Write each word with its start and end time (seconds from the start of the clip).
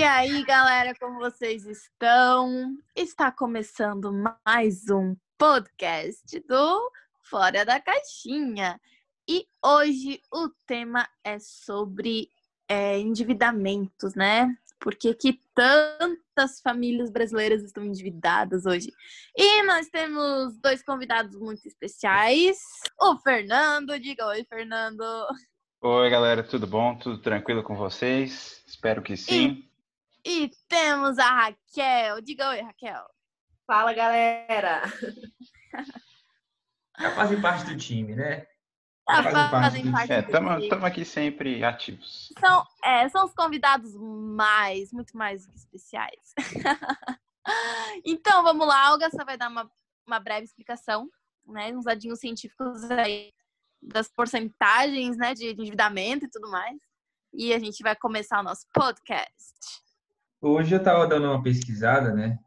E 0.00 0.02
aí, 0.02 0.42
galera, 0.44 0.94
como 0.98 1.18
vocês 1.18 1.66
estão? 1.66 2.74
Está 2.96 3.30
começando 3.30 4.10
mais 4.46 4.88
um 4.88 5.14
podcast 5.36 6.40
do 6.48 6.90
Fora 7.24 7.66
da 7.66 7.78
Caixinha. 7.78 8.80
E 9.28 9.46
hoje 9.62 10.18
o 10.32 10.48
tema 10.66 11.06
é 11.22 11.38
sobre 11.38 12.30
é, 12.66 12.98
endividamentos, 12.98 14.14
né? 14.14 14.56
Por 14.78 14.94
que, 14.94 15.12
que 15.12 15.38
tantas 15.54 16.62
famílias 16.62 17.10
brasileiras 17.10 17.62
estão 17.62 17.84
endividadas 17.84 18.64
hoje? 18.64 18.90
E 19.36 19.62
nós 19.64 19.90
temos 19.90 20.58
dois 20.62 20.82
convidados 20.82 21.38
muito 21.38 21.68
especiais. 21.68 22.56
O 22.98 23.18
Fernando, 23.18 24.00
diga 24.00 24.28
oi, 24.28 24.46
Fernando. 24.48 25.04
Oi, 25.82 26.08
galera, 26.08 26.42
tudo 26.42 26.66
bom? 26.66 26.96
Tudo 26.96 27.18
tranquilo 27.18 27.62
com 27.62 27.76
vocês? 27.76 28.64
Espero 28.66 29.02
que 29.02 29.14
sim. 29.14 29.69
E, 30.24 30.50
temos 30.68 31.18
a 31.18 31.28
Raquel. 31.28 32.20
Diga 32.20 32.50
oi, 32.50 32.60
Raquel. 32.60 33.04
Fala, 33.66 33.92
galera. 33.92 34.82
Já 36.98 37.14
fazem 37.14 37.40
parte 37.40 37.64
do 37.64 37.76
time, 37.76 38.14
né? 38.14 38.46
Já 39.08 39.22
fazem 39.22 39.32
fazem 39.32 39.92
parte 39.92 40.08
parte 40.08 40.08
do- 40.08 40.12
É, 40.12 40.22
time. 40.22 40.62
estamos 40.64 40.84
aqui 40.84 41.04
sempre 41.04 41.64
ativos. 41.64 42.32
São, 42.38 42.66
é, 42.84 43.08
são 43.08 43.24
os 43.24 43.32
convidados 43.32 43.94
mais, 43.96 44.92
muito 44.92 45.16
mais 45.16 45.46
do 45.46 45.52
que 45.52 45.58
especiais. 45.58 46.34
então, 48.04 48.42
vamos 48.42 48.66
lá. 48.66 48.92
Olga 48.92 49.10
só 49.10 49.24
vai 49.24 49.36
dar 49.36 49.48
uma, 49.48 49.70
uma 50.06 50.20
breve 50.20 50.44
explicação, 50.44 51.08
né? 51.46 51.72
Uns 51.72 51.84
dadinhos 51.84 52.20
científicos 52.20 52.90
aí 52.90 53.32
das 53.82 54.08
porcentagens, 54.08 55.16
né? 55.16 55.32
De 55.34 55.48
endividamento 55.50 56.26
e 56.26 56.30
tudo 56.30 56.50
mais. 56.50 56.78
E 57.32 57.54
a 57.54 57.58
gente 57.58 57.82
vai 57.82 57.96
começar 57.96 58.40
o 58.40 58.44
nosso 58.44 58.66
podcast. 58.72 59.80
Hoje 60.40 60.74
eu 60.74 60.78
estava 60.78 61.06
dando 61.06 61.26
uma 61.26 61.42
pesquisada, 61.42 62.12
né? 62.14 62.38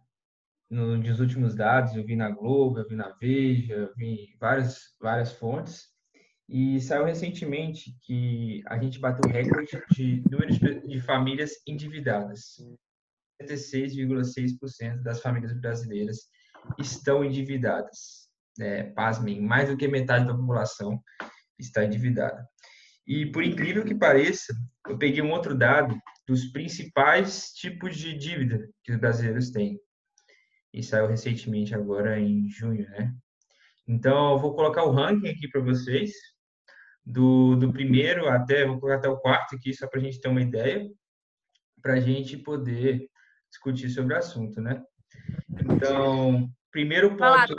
no- 0.70 0.98
Nos 0.98 1.20
últimos 1.20 1.54
dados, 1.56 1.96
eu 1.96 2.04
vi 2.04 2.16
na 2.16 2.30
Globo, 2.32 2.80
eu 2.80 2.88
vi 2.88 2.96
na 2.96 3.10
Veja, 3.22 3.74
eu 3.76 3.94
vi 3.96 4.36
várias, 4.40 4.96
várias 5.00 5.32
fontes. 5.34 5.88
E 6.50 6.82
saiu 6.82 7.06
recentemente 7.06 7.96
que 8.02 8.62
a 8.68 8.78
gente 8.82 9.00
bateu 9.00 9.30
recorde 9.32 9.82
de 9.92 10.24
número 10.30 10.88
de 10.88 11.00
famílias 11.02 11.52
endividadas. 11.68 12.56
76,6% 13.42 15.02
das 15.04 15.22
famílias 15.22 15.54
brasileiras 15.60 16.22
estão 16.80 17.24
endividadas. 17.24 18.24
É, 18.60 18.84
pasmem, 18.84 19.42
mais 19.42 19.70
do 19.70 19.78
que 19.78 19.88
metade 19.88 20.26
da 20.28 20.36
população 20.36 21.02
está 21.60 21.86
endividada. 21.86 22.48
E 23.06 23.26
por 23.26 23.44
incrível 23.44 23.84
que 23.84 23.96
pareça, 23.96 24.54
eu 24.88 24.98
peguei 24.98 25.22
um 25.22 25.32
outro 25.32 25.56
dado 25.56 25.96
dos 26.28 26.46
principais 26.46 27.52
tipos 27.54 27.98
de 27.98 28.18
dívida 28.18 28.70
que 28.84 28.92
os 28.92 29.00
brasileiros 29.00 29.52
têm. 29.52 29.80
E 30.74 30.82
saiu 30.82 31.08
recentemente 31.08 31.76
agora 31.76 32.20
em 32.20 32.50
junho, 32.50 32.90
né? 32.90 33.14
Então, 33.88 34.32
eu 34.32 34.40
vou 34.40 34.56
colocar 34.56 34.84
o 34.84 34.92
ranking 34.92 35.28
aqui 35.28 35.48
para 35.50 35.62
vocês, 35.62 36.12
do, 37.06 37.56
do 37.56 37.72
primeiro 37.72 38.30
até, 38.30 38.66
vou 38.66 38.80
colocar 38.80 38.98
até 38.98 39.10
o 39.10 39.18
quarto 39.18 39.56
aqui, 39.56 39.74
só 39.74 39.88
para 39.88 40.00
a 40.00 40.04
gente 40.04 40.22
ter 40.22 40.30
uma 40.30 40.42
ideia, 40.42 40.90
para 41.82 41.96
a 41.96 42.00
gente 42.00 42.38
poder 42.38 43.10
discutir 43.50 43.90
sobre 43.90 44.16
o 44.16 44.18
assunto, 44.18 44.62
né? 44.62 44.82
Então, 45.50 46.50
primeiro 46.72 47.16
ponto, 47.18 47.56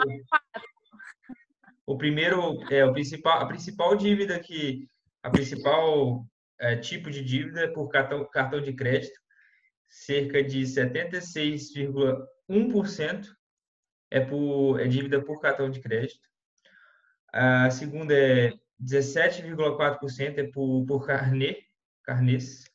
o 1.85 1.97
primeiro, 1.97 2.59
é, 2.71 2.83
o 2.83 2.91
principal, 2.91 3.41
a 3.41 3.45
principal 3.45 3.95
dívida 3.95 4.39
que, 4.39 4.89
a 5.25 5.29
principal 5.31 6.23
é, 6.59 6.75
tipo 6.75 7.09
de 7.09 7.23
dívida 7.23 7.61
é 7.61 7.67
por 7.67 7.89
cartão, 7.89 8.23
cartão 8.29 8.61
de 8.61 8.73
crédito, 8.73 9.19
cerca 9.89 10.43
de 10.43 10.61
76,1% 10.61 13.25
é 14.11 14.19
por 14.19 14.79
é 14.79 14.87
dívida 14.87 15.19
por 15.19 15.41
cartão 15.41 15.71
de 15.71 15.81
crédito. 15.81 16.29
A 17.33 17.71
segunda 17.71 18.13
é 18.13 18.53
17,4% 18.79 20.37
é 20.37 20.43
por, 20.43 20.85
por 20.85 21.07
carnê, 21.07 21.63
carnês. 22.03 22.65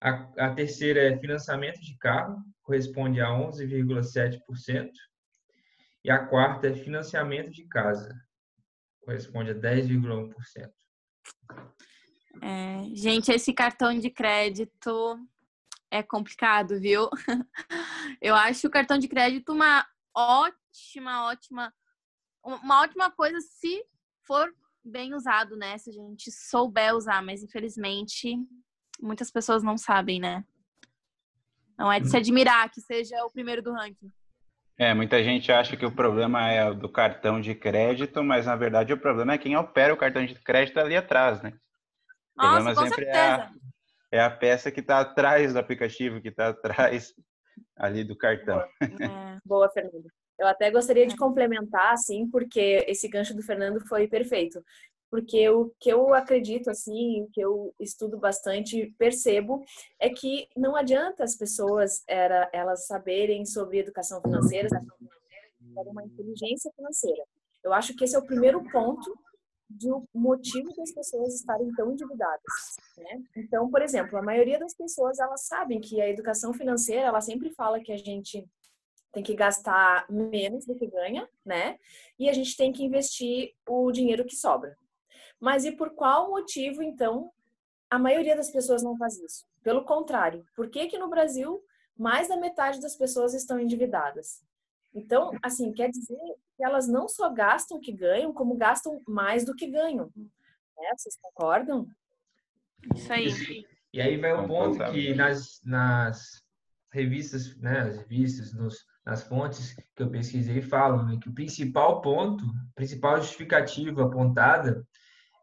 A, 0.00 0.32
a 0.38 0.54
terceira 0.54 1.02
é 1.02 1.18
financiamento 1.18 1.82
de 1.82 1.98
carro, 1.98 2.42
corresponde 2.62 3.20
a 3.20 3.28
11,7%. 3.28 4.90
E 6.02 6.10
a 6.10 6.18
quarta 6.18 6.68
é 6.68 6.72
financiamento 6.72 7.50
de 7.50 7.68
casa, 7.68 8.18
corresponde 9.02 9.50
a 9.50 9.54
10,1%. 9.54 10.75
É, 12.42 12.84
gente, 12.94 13.30
esse 13.32 13.52
cartão 13.52 13.98
de 13.98 14.10
crédito 14.10 15.18
é 15.90 16.02
complicado, 16.02 16.78
viu? 16.80 17.08
Eu 18.20 18.34
acho 18.34 18.66
o 18.66 18.70
cartão 18.70 18.98
de 18.98 19.08
crédito 19.08 19.52
uma 19.52 19.86
ótima, 20.14 21.26
ótima, 21.26 21.74
uma 22.42 22.82
ótima 22.82 23.10
coisa 23.10 23.38
se 23.40 23.84
for 24.26 24.52
bem 24.84 25.14
usado, 25.14 25.56
né? 25.56 25.76
Se 25.78 25.90
a 25.90 25.92
gente 25.92 26.30
souber 26.30 26.94
usar, 26.94 27.22
mas 27.22 27.42
infelizmente 27.42 28.36
muitas 29.00 29.30
pessoas 29.30 29.62
não 29.62 29.76
sabem, 29.76 30.20
né? 30.20 30.44
Não 31.78 31.92
é 31.92 32.00
de 32.00 32.08
se 32.08 32.16
admirar 32.16 32.70
que 32.70 32.80
seja 32.80 33.24
o 33.24 33.30
primeiro 33.30 33.62
do 33.62 33.72
ranking. 33.72 34.10
É, 34.78 34.92
muita 34.92 35.22
gente 35.24 35.50
acha 35.50 35.76
que 35.76 35.86
o 35.86 35.94
problema 35.94 36.50
é 36.50 36.68
o 36.68 36.74
do 36.74 36.88
cartão 36.88 37.40
de 37.40 37.54
crédito, 37.54 38.22
mas 38.22 38.44
na 38.44 38.54
verdade 38.54 38.92
o 38.92 38.98
problema 38.98 39.32
é 39.32 39.38
quem 39.38 39.56
opera 39.56 39.94
o 39.94 39.96
cartão 39.96 40.24
de 40.24 40.34
crédito 40.34 40.78
ali 40.78 40.94
atrás, 40.94 41.40
né? 41.40 41.54
O 42.36 42.42
Nossa, 42.42 42.54
problema 42.54 42.74
com 42.74 42.82
sempre 42.82 43.04
é 43.06 43.12
certeza. 43.14 43.42
a, 43.42 44.16
é 44.16 44.20
a 44.20 44.30
peça 44.30 44.70
que 44.70 44.80
está 44.80 45.00
atrás 45.00 45.54
do 45.54 45.58
aplicativo, 45.58 46.20
que 46.20 46.28
está 46.28 46.48
atrás 46.48 47.14
ali 47.76 48.04
do 48.04 48.16
cartão. 48.16 48.60
É. 48.82 49.38
Boa, 49.44 49.70
Fernando. 49.70 50.10
Eu 50.38 50.46
até 50.46 50.70
gostaria 50.70 51.06
de 51.06 51.16
complementar, 51.16 51.92
assim, 51.92 52.28
porque 52.28 52.84
esse 52.86 53.08
gancho 53.08 53.34
do 53.34 53.42
Fernando 53.42 53.80
foi 53.86 54.06
perfeito. 54.06 54.62
Porque 55.10 55.48
o 55.48 55.72
que 55.78 55.88
eu 55.88 56.12
acredito, 56.14 56.68
assim, 56.68 57.22
o 57.22 57.28
que 57.30 57.40
eu 57.40 57.74
estudo 57.78 58.18
bastante, 58.18 58.94
percebo, 58.98 59.64
é 59.98 60.10
que 60.10 60.48
não 60.56 60.74
adianta 60.74 61.22
as 61.22 61.36
pessoas 61.36 62.02
era, 62.08 62.50
elas 62.52 62.86
saberem 62.86 63.44
sobre 63.44 63.78
educação 63.78 64.20
financeira, 64.20 64.68
sobre 64.68 65.90
uma 65.90 66.04
inteligência 66.04 66.70
financeira. 66.74 67.24
Eu 67.62 67.72
acho 67.72 67.94
que 67.94 68.04
esse 68.04 68.16
é 68.16 68.18
o 68.18 68.26
primeiro 68.26 68.62
ponto 68.70 69.16
do 69.68 70.08
motivo 70.14 70.72
das 70.76 70.92
pessoas 70.92 71.34
estarem 71.34 71.72
tão 71.74 71.90
endividadas, 71.90 72.76
né? 72.96 73.22
Então, 73.36 73.68
por 73.68 73.82
exemplo, 73.82 74.16
a 74.16 74.22
maioria 74.22 74.58
das 74.58 74.74
pessoas 74.74 75.18
elas 75.18 75.44
sabem 75.46 75.80
que 75.80 76.00
a 76.00 76.08
educação 76.08 76.52
financeira, 76.52 77.02
ela 77.02 77.20
sempre 77.20 77.50
fala 77.50 77.80
que 77.80 77.92
a 77.92 77.96
gente 77.96 78.48
tem 79.12 79.22
que 79.22 79.34
gastar 79.34 80.06
menos 80.10 80.66
do 80.66 80.76
que 80.76 80.86
ganha, 80.86 81.28
né? 81.44 81.78
E 82.18 82.28
a 82.28 82.32
gente 82.32 82.56
tem 82.56 82.72
que 82.72 82.84
investir 82.84 83.54
o 83.66 83.90
dinheiro 83.90 84.24
que 84.24 84.36
sobra. 84.36 84.76
Mas 85.40 85.64
e 85.64 85.72
por 85.72 85.90
qual 85.90 86.30
motivo, 86.30 86.82
então, 86.82 87.30
a 87.90 87.98
maioria 87.98 88.36
das 88.36 88.50
pessoas 88.50 88.82
não 88.82 88.96
faz 88.96 89.18
isso? 89.18 89.44
Pelo 89.62 89.84
contrário, 89.84 90.44
por 90.54 90.68
que 90.68 90.86
que 90.86 90.98
no 90.98 91.08
Brasil 91.08 91.62
mais 91.96 92.28
da 92.28 92.36
metade 92.36 92.80
das 92.80 92.96
pessoas 92.96 93.34
estão 93.34 93.58
endividadas? 93.58 94.42
Então, 94.94 95.30
assim, 95.42 95.72
quer 95.72 95.90
dizer 95.90 96.18
que 96.56 96.64
elas 96.64 96.88
não 96.88 97.06
só 97.08 97.30
gastam 97.30 97.76
o 97.76 97.80
que 97.80 97.92
ganham, 97.92 98.32
como 98.32 98.56
gastam 98.56 99.02
mais 99.06 99.44
do 99.44 99.54
que 99.54 99.66
ganham. 99.66 100.10
Né? 100.16 100.94
Vocês 100.96 101.16
concordam? 101.20 101.86
Isso 102.94 103.12
aí. 103.12 103.66
E 103.92 104.00
aí 104.00 104.16
vai 104.16 104.32
o 104.32 104.46
ponto 104.46 104.78
que 104.92 105.14
nas, 105.14 105.60
nas 105.64 106.42
revistas, 106.92 107.56
né, 107.56 107.80
as 107.80 107.96
revistas, 107.98 108.54
nos, 108.54 108.84
nas 109.04 109.22
fontes 109.22 109.74
que 109.94 110.02
eu 110.02 110.10
pesquisei 110.10 110.62
falam 110.62 111.06
né, 111.06 111.18
que 111.20 111.28
o 111.28 111.34
principal 111.34 112.00
ponto, 112.00 112.44
principal 112.74 113.18
justificativa 113.18 114.04
apontada 114.04 114.86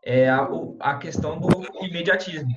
é 0.05 0.29
a, 0.29 0.47
a 0.79 0.97
questão 0.97 1.39
do 1.39 1.63
imediatismo, 1.85 2.49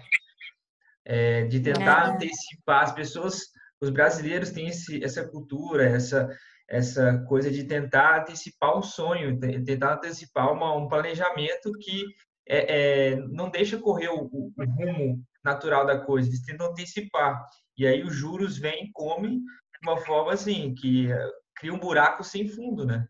É, 1.05 1.45
de 1.47 1.61
tentar 1.61 2.09
É. 2.09 2.11
antecipar 2.15 2.83
as 2.83 2.93
pessoas, 2.93 3.43
os 3.81 3.91
brasileiros 3.91 4.51
têm 4.51 4.69
esse, 4.69 5.03
essa 5.04 5.27
cultura, 5.28 5.84
essa 5.87 6.28
essa 6.69 7.19
coisa 7.28 7.48
de 7.48 7.63
tentar 7.63 8.22
antecipar 8.22 8.77
um 8.77 8.83
sonho, 8.83 9.39
te- 9.39 9.63
tentar 9.63 9.95
antecipar 9.95 10.53
uma, 10.53 10.75
um 10.75 10.89
planejamento 10.89 11.71
que 11.81 12.04
é, 12.48 13.10
é, 13.13 13.16
não 13.28 13.48
deixa 13.48 13.78
correr 13.78 14.09
o, 14.09 14.25
o- 14.25 14.53
o 14.57 14.65
rumo 14.65 15.22
natural 15.45 15.87
da 15.87 16.01
coisa, 16.01 16.28
eles 16.28 16.43
tentam 16.45 16.66
antecipar. 16.72 17.41
E 17.78 17.87
aí 17.87 18.03
os 18.03 18.13
juros 18.16 18.59
vêm 18.59 18.87
e 18.87 18.93
comem 18.93 19.39
de 19.39 19.89
uma 19.89 19.97
forma 19.98 20.33
assim, 20.33 20.75
que 20.75 21.13
eh, 21.13 21.31
cria 21.54 21.72
um 21.72 21.78
buraco 21.78 22.25
sem 22.25 22.48
fundo, 22.48 22.84
né? 22.84 23.07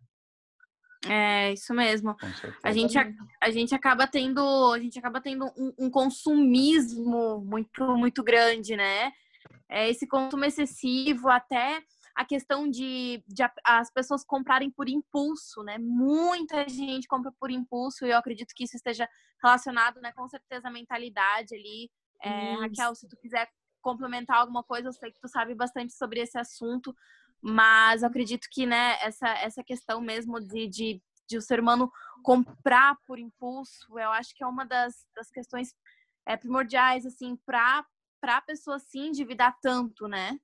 É, 1.11 1.53
isso 1.53 1.73
mesmo. 1.75 2.17
A 2.63 2.73
gente, 2.73 2.99
a, 2.99 3.07
a 3.43 3.51
gente 3.51 3.75
acaba 3.75 4.07
tendo, 4.07 4.73
a 4.73 4.79
gente 4.79 4.99
acaba 4.99 5.21
tendo 5.21 5.47
um, 5.57 5.73
um 5.79 5.91
consumismo 5.91 7.41
muito, 7.41 7.85
muito 7.97 8.23
grande, 8.23 8.77
né? 8.77 9.13
É, 9.69 9.89
esse 9.89 10.07
consumo 10.07 10.45
excessivo, 10.45 11.29
até 11.29 11.83
a 12.15 12.25
questão 12.25 12.69
de, 12.69 13.23
de 13.29 13.43
as 13.63 13.91
pessoas 13.93 14.25
comprarem 14.25 14.71
por 14.71 14.89
impulso, 14.89 15.63
né? 15.63 15.77
Muita 15.79 16.67
gente 16.69 17.07
compra 17.07 17.31
por 17.39 17.51
impulso 17.51 18.07
e 18.07 18.11
eu 18.11 18.17
acredito 18.17 18.55
que 18.55 18.65
isso 18.65 18.77
esteja 18.77 19.09
relacionado, 19.43 20.01
né? 20.01 20.13
Com 20.13 20.27
certeza 20.29 20.69
à 20.69 20.71
mentalidade 20.71 21.55
ali. 21.55 21.91
É. 22.23 22.55
Raquel, 22.55 22.95
se 22.95 23.07
tu 23.07 23.17
quiser 23.19 23.49
complementar 23.83 24.39
alguma 24.39 24.65
coisa, 24.65 24.89
eu 24.89 24.93
sei 24.93 25.13
que 25.13 25.21
tu 25.21 25.29
sabe 25.29 25.55
bastante 25.55 25.93
sobre 25.93 26.21
esse 26.21 26.39
assunto, 26.39 26.97
mas 27.41 28.03
eu 28.03 28.09
acredito 28.09 28.49
que, 28.51 28.67
né, 28.67 28.97
essa, 29.03 29.29
essa 29.39 29.63
questão 29.63 30.01
mesmo 30.01 30.41
de, 30.41 30.67
de, 30.67 31.03
de 31.29 31.37
o 31.37 31.43
ser 31.43 31.61
humano 31.61 31.91
comprar 32.23 32.97
por 33.07 33.19
impulso, 33.19 33.99
eu 33.99 34.11
acho 34.11 34.35
que 34.35 34.43
é 34.43 34.47
uma 34.47 34.65
das, 34.65 34.95
das 35.15 35.31
questões 35.31 35.75
é, 36.27 36.37
primordiais, 36.37 37.07
assim, 37.07 37.37
para 37.47 37.85
a 38.23 38.41
pessoa 38.43 38.79
se 38.79 38.99
endividar 38.99 39.57
tanto, 39.63 40.09
né? 40.09 40.39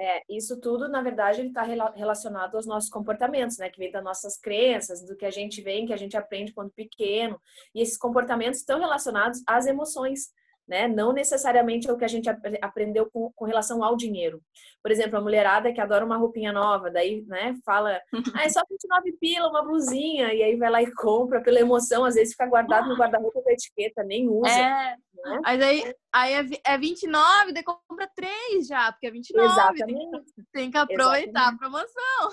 É, 0.00 0.22
isso 0.28 0.60
tudo, 0.60 0.88
na 0.88 1.02
verdade, 1.02 1.42
está 1.42 1.62
relacionado 1.62 2.54
aos 2.54 2.66
nossos 2.66 2.88
comportamentos, 2.88 3.58
né? 3.58 3.68
Que 3.68 3.80
vem 3.80 3.90
das 3.90 4.04
nossas 4.04 4.38
crenças, 4.38 5.04
do 5.04 5.16
que 5.16 5.26
a 5.26 5.30
gente 5.30 5.60
vem, 5.60 5.86
que 5.86 5.92
a 5.92 5.96
gente 5.96 6.16
aprende 6.16 6.52
quando 6.52 6.70
pequeno. 6.70 7.40
E 7.74 7.82
esses 7.82 7.98
comportamentos 7.98 8.60
estão 8.60 8.78
relacionados 8.78 9.42
às 9.44 9.66
emoções 9.66 10.30
né? 10.68 10.86
Não 10.86 11.12
necessariamente 11.12 11.88
é 11.88 11.92
o 11.92 11.96
que 11.96 12.04
a 12.04 12.08
gente 12.08 12.28
aprendeu 12.60 13.08
com, 13.10 13.32
com, 13.34 13.46
relação 13.46 13.82
ao 13.82 13.96
dinheiro. 13.96 14.42
Por 14.82 14.90
exemplo, 14.90 15.18
a 15.18 15.20
mulherada 15.20 15.72
que 15.72 15.80
adora 15.80 16.04
uma 16.04 16.18
roupinha 16.18 16.52
nova, 16.52 16.90
daí, 16.90 17.24
né, 17.26 17.54
fala, 17.64 18.00
ah, 18.34 18.44
é 18.44 18.48
só 18.50 18.60
29 18.68 19.12
pila, 19.18 19.48
uma 19.48 19.64
blusinha, 19.64 20.32
e 20.34 20.42
aí 20.42 20.56
vai 20.56 20.70
lá 20.70 20.82
e 20.82 20.92
compra 20.92 21.40
pela 21.40 21.58
emoção, 21.58 22.04
às 22.04 22.14
vezes 22.14 22.34
fica 22.34 22.46
guardado 22.46 22.88
no 22.88 22.96
guarda-roupa 23.00 23.40
com 23.40 23.48
a 23.48 23.52
etiqueta, 23.52 24.04
nem 24.04 24.28
usa. 24.28 24.50
É, 24.50 24.96
né? 25.24 25.40
mas 25.42 25.62
aí, 25.62 25.94
aí 26.12 26.32
é, 26.34 26.72
é 26.74 26.78
29, 26.78 27.52
daí 27.52 27.62
compra 27.62 28.10
três 28.14 28.66
já, 28.66 28.92
porque 28.92 29.06
é 29.06 29.10
29. 29.10 29.52
Exatamente. 29.52 30.10
Tem, 30.34 30.44
tem 30.52 30.70
que 30.70 30.78
aproveitar 30.78 31.52
Exatamente. 31.52 31.54
a 31.54 31.58
promoção. 31.58 32.30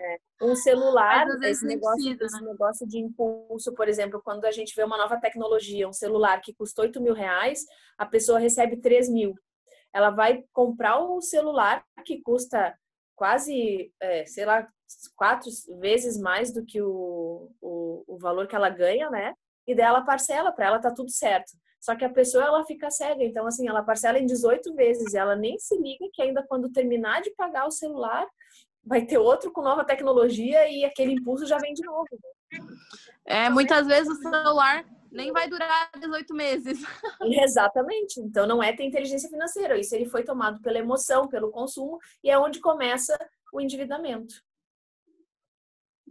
É. 0.00 0.18
Um 0.42 0.54
celular, 0.54 1.26
esse, 1.42 1.64
negócio, 1.64 2.02
precisa, 2.02 2.24
esse 2.24 2.44
né? 2.44 2.50
negócio 2.50 2.86
de 2.86 2.98
impulso, 2.98 3.74
por 3.74 3.88
exemplo, 3.88 4.20
quando 4.22 4.44
a 4.44 4.50
gente 4.50 4.74
vê 4.74 4.84
uma 4.84 4.98
nova 4.98 5.18
tecnologia, 5.18 5.88
um 5.88 5.92
celular 5.92 6.40
que 6.40 6.54
custa 6.54 6.82
8 6.82 7.00
mil 7.00 7.14
reais, 7.14 7.64
a 7.96 8.04
pessoa 8.04 8.38
recebe 8.38 8.76
3 8.76 9.08
mil. 9.08 9.34
Ela 9.92 10.10
vai 10.10 10.44
comprar 10.52 10.98
o 10.98 11.20
celular 11.22 11.82
que 12.04 12.20
custa 12.20 12.76
quase, 13.14 13.90
é, 14.00 14.26
sei 14.26 14.44
lá, 14.44 14.68
quatro 15.16 15.50
vezes 15.80 16.18
mais 16.18 16.52
do 16.52 16.64
que 16.64 16.80
o, 16.80 17.50
o, 17.60 18.04
o 18.06 18.18
valor 18.18 18.46
que 18.46 18.54
ela 18.54 18.68
ganha, 18.68 19.10
né? 19.10 19.34
E 19.66 19.74
dela 19.74 20.02
parcela, 20.02 20.52
para 20.52 20.66
ela 20.66 20.78
tá 20.78 20.92
tudo 20.92 21.10
certo. 21.10 21.52
Só 21.86 21.94
que 21.94 22.04
a 22.04 22.10
pessoa 22.10 22.42
ela 22.42 22.64
fica 22.64 22.90
cega, 22.90 23.22
então 23.22 23.46
assim, 23.46 23.68
ela 23.68 23.80
parcela 23.80 24.18
em 24.18 24.26
18 24.26 24.74
vezes, 24.74 25.14
ela 25.14 25.36
nem 25.36 25.56
se 25.56 25.80
liga 25.80 26.04
que 26.12 26.20
ainda 26.20 26.44
quando 26.44 26.72
terminar 26.72 27.22
de 27.22 27.30
pagar 27.30 27.64
o 27.64 27.70
celular, 27.70 28.26
vai 28.84 29.06
ter 29.06 29.18
outro 29.18 29.52
com 29.52 29.62
nova 29.62 29.84
tecnologia 29.84 30.68
e 30.68 30.84
aquele 30.84 31.12
impulso 31.12 31.46
já 31.46 31.58
vem 31.58 31.72
de 31.72 31.84
novo. 31.84 32.08
É, 33.24 33.48
muitas 33.48 33.86
vezes 33.86 34.18
o 34.18 34.20
celular 34.20 34.84
nem 35.12 35.30
vai 35.30 35.48
durar 35.48 35.88
18 35.96 36.34
meses. 36.34 36.80
Exatamente. 37.22 38.18
Então 38.18 38.48
não 38.48 38.60
é 38.60 38.74
ter 38.74 38.82
inteligência 38.82 39.30
financeira. 39.30 39.78
Isso 39.78 39.94
ele 39.94 40.06
foi 40.06 40.24
tomado 40.24 40.60
pela 40.62 40.80
emoção, 40.80 41.28
pelo 41.28 41.52
consumo, 41.52 42.00
e 42.24 42.28
é 42.28 42.36
onde 42.36 42.58
começa 42.58 43.16
o 43.52 43.60
endividamento. 43.60 44.42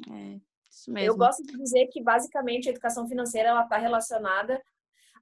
É, 0.10 0.40
isso 0.72 0.90
mesmo. 0.90 1.12
Eu 1.12 1.18
gosto 1.18 1.44
de 1.44 1.58
dizer 1.58 1.88
que 1.88 2.02
basicamente 2.02 2.70
a 2.70 2.72
educação 2.72 3.06
financeira 3.10 3.50
ela 3.50 3.64
está 3.64 3.76
relacionada 3.76 4.64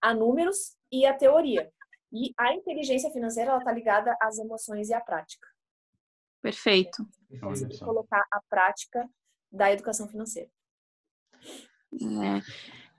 a 0.04 0.14
números 0.14 0.76
e 0.92 1.06
a 1.06 1.14
teoria. 1.14 1.72
E 2.12 2.34
a 2.38 2.54
inteligência 2.54 3.10
financeira 3.10 3.52
ela 3.52 3.60
está 3.60 3.72
ligada 3.72 4.16
às 4.22 4.38
emoções 4.38 4.90
e 4.90 4.94
à 4.94 5.00
prática. 5.00 5.48
Perfeito. 6.42 7.08
Colocar 7.80 8.24
a 8.30 8.42
prática 8.50 9.10
da 9.50 9.72
educação 9.72 10.08
financeira. 10.10 10.50
É. 11.94 12.42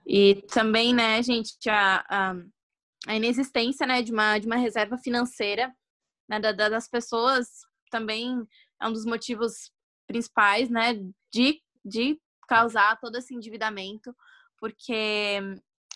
E 0.05 0.41
também, 0.51 0.95
né, 0.95 1.21
gente, 1.21 1.69
a, 1.69 2.03
a, 2.09 2.35
a, 3.07 3.15
inexistência, 3.15 3.85
né, 3.85 4.01
de 4.01 4.11
uma, 4.11 4.39
de 4.39 4.47
uma 4.47 4.55
reserva 4.55 4.97
financeira 4.97 5.71
né, 6.27 6.39
da, 6.39 6.51
das 6.51 6.89
pessoas 6.89 7.47
também 7.91 8.45
é 8.81 8.87
um 8.87 8.93
dos 8.93 9.05
motivos 9.05 9.71
principais, 10.07 10.69
né, 10.69 10.95
de, 11.31 11.61
de 11.83 12.19
causar 12.47 12.99
todo 12.99 13.17
esse 13.17 13.33
endividamento, 13.33 14.15
porque 14.57 15.39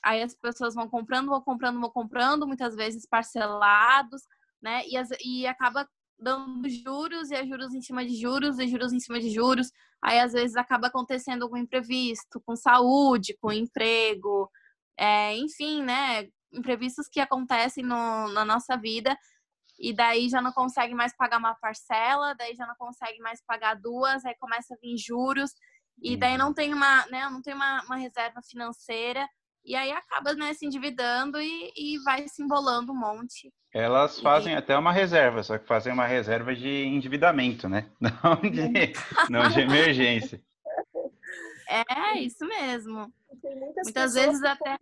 aí 0.03 0.21
as 0.21 0.35
pessoas 0.35 0.75
vão 0.75 0.87
comprando, 0.89 1.29
vão 1.29 1.41
comprando, 1.41 1.79
vão 1.79 1.89
comprando, 1.89 2.47
muitas 2.47 2.75
vezes 2.75 3.05
parcelados, 3.07 4.21
né, 4.61 4.85
e, 4.87 4.97
as, 4.97 5.09
e 5.23 5.47
acaba 5.47 5.87
dando 6.17 6.67
juros 6.69 7.31
e 7.31 7.35
é 7.35 7.45
juros 7.45 7.73
em 7.73 7.81
cima 7.81 8.05
de 8.05 8.15
juros 8.19 8.59
e 8.59 8.67
juros 8.67 8.91
em 8.91 8.99
cima 8.99 9.19
de 9.19 9.29
juros. 9.29 9.71
Aí 10.01 10.19
às 10.19 10.33
vezes 10.33 10.55
acaba 10.55 10.87
acontecendo 10.87 11.43
algum 11.43 11.57
imprevisto 11.57 12.41
com 12.45 12.55
saúde, 12.55 13.37
com 13.41 13.51
emprego, 13.51 14.49
é, 14.97 15.35
enfim, 15.37 15.83
né? 15.83 16.27
Imprevistos 16.51 17.07
que 17.07 17.19
acontecem 17.19 17.83
no, 17.83 18.27
na 18.29 18.43
nossa 18.43 18.75
vida 18.77 19.17
e 19.79 19.93
daí 19.93 20.29
já 20.29 20.41
não 20.41 20.51
consegue 20.51 20.93
mais 20.93 21.15
pagar 21.15 21.37
uma 21.37 21.55
parcela, 21.55 22.35
daí 22.35 22.53
já 22.53 22.67
não 22.67 22.75
consegue 22.77 23.19
mais 23.19 23.41
pagar 23.45 23.75
duas, 23.75 24.25
aí 24.25 24.35
começa 24.37 24.73
a 24.73 24.77
vir 24.81 24.97
juros 24.97 25.51
e 26.01 26.17
daí 26.17 26.37
não 26.37 26.53
tem 26.53 26.73
uma, 26.73 27.05
né, 27.07 27.29
não 27.29 27.41
tem 27.41 27.53
uma, 27.53 27.83
uma 27.83 27.95
reserva 27.95 28.41
financeira 28.41 29.27
e 29.69 29.75
aí 29.75 29.91
acaba 29.91 30.33
né, 30.33 30.51
se 30.55 30.65
endividando 30.65 31.39
e, 31.39 31.71
e 31.77 31.99
vai 31.99 32.27
se 32.27 32.41
embolando 32.41 32.91
um 32.91 32.99
monte. 32.99 33.53
Elas 33.71 34.19
fazem 34.19 34.53
e... 34.53 34.55
até 34.55 34.75
uma 34.75 34.91
reserva, 34.91 35.43
só 35.43 35.59
que 35.59 35.67
fazem 35.67 35.93
uma 35.93 36.07
reserva 36.07 36.55
de 36.55 36.85
endividamento, 36.85 37.69
né? 37.69 37.87
Não 38.01 38.41
de, 38.41 38.93
não 39.29 39.47
de 39.47 39.59
emergência. 39.61 40.41
É, 41.67 42.17
isso 42.17 42.43
mesmo. 42.47 43.13
Muitas 43.83 44.15
vezes 44.15 44.41
até 44.41 44.75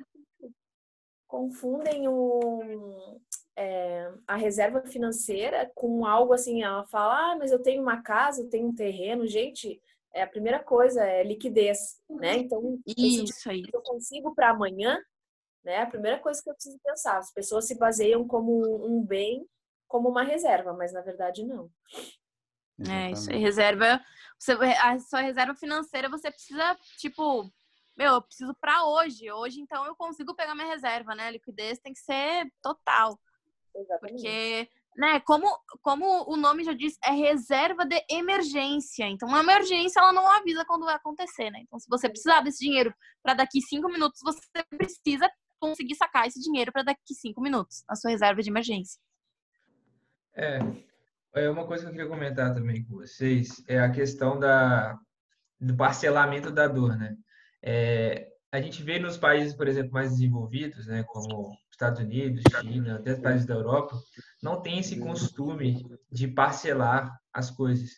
confundem 1.27 2.07
o, 2.07 3.19
é, 3.57 4.09
a 4.25 4.37
reserva 4.37 4.81
financeira 4.83 5.69
com 5.75 6.05
algo 6.05 6.31
assim, 6.31 6.63
ela 6.63 6.85
fala, 6.85 7.33
ah, 7.33 7.35
mas 7.35 7.51
eu 7.51 7.61
tenho 7.61 7.81
uma 7.81 8.01
casa, 8.01 8.41
eu 8.41 8.49
tenho 8.49 8.69
um 8.69 8.73
terreno. 8.73 9.27
Gente, 9.27 9.81
é 10.17 10.23
a 10.23 10.27
primeira 10.27 10.63
coisa 10.63 11.03
é 11.03 11.23
liquidez, 11.23 12.01
né? 12.09 12.37
Então, 12.37 12.79
isso 12.85 13.49
aí. 13.49 13.63
Eu 13.71 13.81
consigo 13.81 14.33
para 14.33 14.49
amanhã, 14.49 14.99
né? 15.63 15.81
A 15.81 15.85
primeira 15.85 16.19
coisa 16.19 16.41
que 16.41 16.49
eu 16.49 16.53
preciso 16.53 16.79
pensar, 16.83 17.17
as 17.17 17.31
pessoas 17.31 17.67
se 17.67 17.77
baseiam 17.77 18.27
como 18.27 18.85
um 18.85 19.05
bem, 19.05 19.47
como 19.87 20.09
uma 20.09 20.23
reserva, 20.23 20.73
mas 20.73 20.91
na 20.91 21.01
verdade 21.01 21.45
não. 21.45 21.69
É, 22.89 23.11
isso 23.11 23.31
aí, 23.31 23.37
reserva, 23.37 23.99
você, 24.39 24.53
a 24.53 24.99
sua 24.99 25.21
reserva 25.21 25.55
financeira 25.55 26.09
você 26.09 26.29
precisa, 26.29 26.77
tipo, 26.97 27.51
meu, 27.97 28.13
eu 28.13 28.21
preciso 28.21 28.55
para 28.61 28.85
hoje. 28.85 29.31
Hoje, 29.31 29.59
então, 29.59 29.85
eu 29.85 29.95
consigo 29.95 30.35
pegar 30.35 30.53
minha 30.53 30.67
reserva, 30.67 31.15
né? 31.15 31.27
A 31.27 31.31
liquidez 31.31 31.79
tem 31.79 31.93
que 31.93 31.99
ser 31.99 32.51
total. 32.61 33.19
Exatamente. 33.75 34.21
Porque 34.21 34.69
né, 34.97 35.19
como, 35.19 35.47
como 35.81 36.25
o 36.27 36.35
nome 36.35 36.63
já 36.63 36.73
diz, 36.73 36.97
é 37.05 37.11
reserva 37.11 37.85
de 37.85 38.03
emergência. 38.09 39.07
Então, 39.07 39.29
uma 39.29 39.41
emergência, 39.41 39.99
ela 39.99 40.11
não 40.11 40.29
avisa 40.29 40.65
quando 40.65 40.85
vai 40.85 40.95
acontecer, 40.95 41.51
né? 41.51 41.59
Então, 41.61 41.79
se 41.79 41.87
você 41.87 42.09
precisar 42.09 42.41
desse 42.41 42.65
dinheiro 42.65 42.91
para 43.21 43.35
daqui 43.35 43.61
cinco 43.61 43.87
minutos, 43.89 44.19
você 44.23 44.39
precisa 44.75 45.29
conseguir 45.59 45.95
sacar 45.95 46.25
esse 46.25 46.41
dinheiro 46.41 46.71
para 46.71 46.81
daqui 46.81 47.13
cinco 47.13 47.41
minutos, 47.41 47.83
na 47.87 47.95
sua 47.95 48.09
reserva 48.09 48.41
de 48.41 48.49
emergência. 48.49 48.99
É, 50.35 50.59
é 51.35 51.49
uma 51.49 51.67
coisa 51.67 51.83
que 51.83 51.89
eu 51.89 51.93
queria 51.93 52.09
comentar 52.09 52.53
também 52.53 52.83
com 52.83 52.95
vocês 52.95 53.63
é 53.67 53.79
a 53.79 53.91
questão 53.91 54.39
da, 54.39 54.97
do 55.59 55.75
parcelamento 55.75 56.51
da 56.51 56.67
dor, 56.67 56.97
né? 56.97 57.15
É, 57.61 58.27
a 58.51 58.59
gente 58.59 58.81
vê 58.81 58.97
nos 58.97 59.17
países, 59.17 59.53
por 59.53 59.67
exemplo, 59.67 59.91
mais 59.91 60.11
desenvolvidos, 60.11 60.87
né, 60.87 61.03
como 61.03 61.55
Estados 61.77 61.99
Unidos, 61.99 62.43
China, 62.59 62.95
até 62.95 63.15
países 63.15 63.45
da 63.45 63.53
Europa, 63.53 63.95
não 64.41 64.61
tem 64.61 64.79
esse 64.79 64.99
costume 64.99 65.85
de 66.11 66.27
parcelar 66.27 67.15
as 67.31 67.51
coisas. 67.51 67.91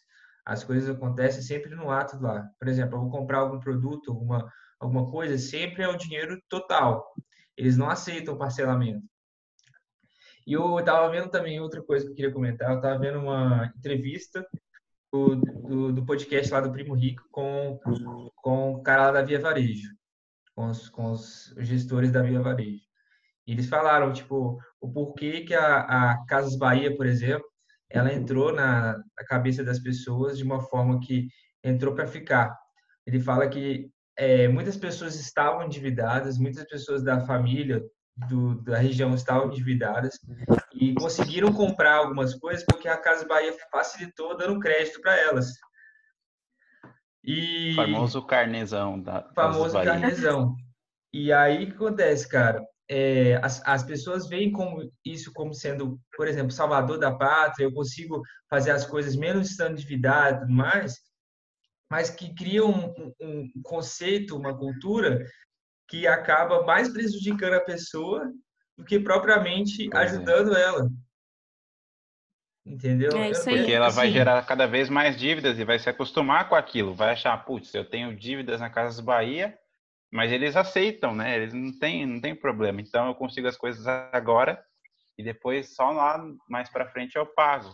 As 0.46 0.64
coisas 0.66 0.90
acontecem 0.90 1.42
sempre 1.42 1.74
no 1.74 1.90
ato 1.90 2.20
lá. 2.20 2.46
Por 2.60 2.68
exemplo, 2.68 2.98
eu 2.98 3.02
vou 3.02 3.10
comprar 3.10 3.40
algum 3.40 3.60
produto, 3.60 4.12
alguma, 4.12 4.52
alguma 4.80 5.10
coisa, 5.10 5.38
sempre 5.38 5.84
é 5.84 5.88
o 5.88 5.98
dinheiro 5.98 6.42
total. 6.50 7.06
Eles 7.56 7.78
não 7.78 7.90
aceitam 7.90 8.38
parcelamento. 8.38 9.06
E 10.46 10.54
eu 10.54 10.80
estava 10.80 11.10
vendo 11.10 11.30
também 11.30 11.62
outra 11.62 11.82
coisa 11.82 12.06
que 12.06 12.12
eu 12.12 12.16
queria 12.16 12.34
comentar. 12.34 12.72
Eu 12.72 12.78
estava 12.78 13.00
vendo 13.00 13.20
uma 13.20 13.72
entrevista 13.78 14.46
do, 15.12 15.36
do, 15.36 15.94
do, 15.94 16.06
podcast 16.06 16.52
lá 16.52 16.60
do 16.60 16.72
Primo 16.72 16.96
Rico 16.96 17.24
com, 17.32 17.80
com 18.36 18.74
o 18.74 18.82
cara 18.82 19.06
lá 19.06 19.12
da 19.12 19.22
Via 19.22 19.40
Varejo, 19.40 19.90
com 20.56 20.68
os, 20.68 20.90
com 20.90 21.12
os 21.12 21.54
gestores 21.60 22.12
da 22.12 22.22
Via 22.22 22.42
Varejo. 22.42 22.89
Eles 23.52 23.68
falaram, 23.68 24.14
tipo, 24.14 24.60
o 24.80 24.92
porquê 24.92 25.42
que 25.42 25.56
a, 25.56 25.80
a 26.12 26.26
Casas 26.28 26.58
Bahia, 26.58 26.96
por 26.96 27.06
exemplo, 27.06 27.46
ela 27.90 28.14
entrou 28.14 28.54
na, 28.54 28.98
na 28.98 29.26
cabeça 29.26 29.64
das 29.64 29.80
pessoas 29.80 30.38
de 30.38 30.44
uma 30.44 30.62
forma 30.62 31.00
que 31.00 31.28
entrou 31.64 31.96
para 31.96 32.08
ficar. 32.08 32.56
Ele 33.06 33.20
fala 33.20 33.48
que 33.48 33.90
é, 34.16 34.48
muitas 34.48 34.78
pessoas 34.78 35.16
estavam 35.16 35.66
endividadas, 35.66 36.38
muitas 36.38 36.64
pessoas 36.66 37.02
da 37.02 37.22
família 37.22 37.84
do, 38.28 38.62
da 38.62 38.78
região 38.78 39.16
estavam 39.16 39.48
endividadas 39.48 40.20
e 40.74 40.94
conseguiram 40.94 41.54
comprar 41.54 41.96
algumas 41.96 42.36
coisas 42.36 42.64
porque 42.66 42.88
a 42.88 42.98
Casa 42.98 43.26
Bahia 43.26 43.56
facilitou 43.72 44.38
dando 44.38 44.60
crédito 44.60 45.02
para 45.02 45.18
elas. 45.18 45.54
E 47.24 47.74
famoso 47.76 48.26
carnezão 48.26 49.02
da 49.02 49.28
famoso 49.34 49.74
carnezão. 49.74 50.56
E 51.12 51.34
aí 51.34 51.64
o 51.64 51.68
que 51.68 51.74
acontece, 51.74 52.28
cara? 52.28 52.64
É, 52.90 53.36
as, 53.44 53.62
as 53.66 53.84
pessoas 53.84 54.28
veem 54.28 54.52
como 54.52 54.92
isso 55.06 55.32
como 55.32 55.54
sendo, 55.54 56.00
por 56.18 56.28
exemplo, 56.28 56.52
salvador 56.52 56.98
da 56.98 57.16
pátria, 57.16 57.66
eu 57.66 57.74
consigo 57.74 58.22
fazer 58.50 58.72
as 58.72 58.86
coisas 58.86 59.16
menos 59.16 59.52
estando 59.52 59.74
endividado 59.74 60.38
e 60.38 60.40
tudo 60.42 60.54
mais, 60.54 60.96
mas 61.90 62.10
que 62.10 62.34
cria 62.34 62.66
um, 62.66 62.88
um, 62.88 63.14
um 63.22 63.62
conceito, 63.64 64.36
uma 64.36 64.58
cultura 64.58 65.24
que 65.88 66.08
acaba 66.08 66.64
mais 66.64 66.90
prejudicando 66.90 67.54
a 67.54 67.62
pessoa 67.62 68.32
do 68.76 68.84
que 68.84 69.00
propriamente 69.00 69.88
pois 69.90 70.12
é. 70.12 70.16
ajudando 70.16 70.56
é. 70.56 70.62
ela. 70.62 70.90
Entendeu? 72.66 73.12
É 73.18 73.32
isso 73.32 73.50
aí. 73.50 73.58
Porque 73.58 73.72
ela 73.72 73.90
vai 73.90 74.08
assim 74.08 74.18
gerar 74.18 74.46
cada 74.46 74.68
vez 74.68 74.90
mais 74.90 75.18
dívidas 75.18 75.58
e 75.58 75.64
vai 75.64 75.80
se 75.80 75.90
acostumar 75.90 76.50
com 76.50 76.56
aquilo. 76.56 76.94
Vai 76.94 77.12
achar, 77.12 77.36
putz, 77.46 77.74
eu 77.74 77.84
tenho 77.84 78.16
dívidas 78.16 78.60
na 78.60 78.70
Casas 78.70 79.00
Bahia, 79.00 79.58
mas 80.12 80.32
eles 80.32 80.56
aceitam, 80.56 81.16
né? 81.16 81.36
Eles 81.36 81.54
não 81.54 81.78
têm, 81.78 82.06
não 82.06 82.20
tem 82.20 82.36
problema. 82.36 82.82
Então 82.82 83.08
eu 83.08 83.16
consigo 83.16 83.48
as 83.48 83.58
coisas 83.58 83.86
agora 83.88 84.62
e 85.18 85.24
depois 85.24 85.76
só 85.76 85.92
lá 85.92 86.24
mais 86.50 86.70
para 86.70 86.90
frente 86.90 87.16
eu 87.16 87.26
pago. 87.26 87.72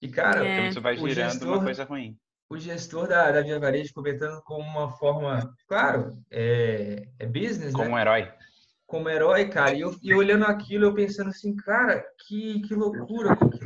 E 0.00 0.08
cara, 0.08 0.46
então, 0.46 0.66
isso 0.66 0.80
vai 0.80 0.96
gerando 0.96 1.30
gestor, 1.30 1.48
uma 1.48 1.64
coisa 1.64 1.84
ruim. 1.84 2.16
O 2.50 2.58
gestor 2.58 3.08
da, 3.08 3.30
da 3.30 3.42
Via 3.42 3.58
Varejo 3.58 3.92
comentando 3.92 4.40
como 4.42 4.62
uma 4.62 4.90
forma, 4.90 5.52
claro, 5.66 6.12
é, 6.30 7.08
é 7.18 7.26
business, 7.26 7.72
como 7.72 7.88
né? 7.88 7.94
um 7.94 7.98
herói 7.98 8.32
como 8.88 9.08
herói, 9.08 9.48
cara. 9.48 9.74
E 9.74 9.82
eu, 9.82 9.94
e 10.02 10.12
olhando 10.14 10.46
aquilo, 10.46 10.86
eu 10.86 10.94
pensando 10.94 11.28
assim, 11.28 11.54
cara, 11.54 12.02
que, 12.26 12.60
que 12.62 12.74
loucura, 12.74 13.36
que, 13.36 13.60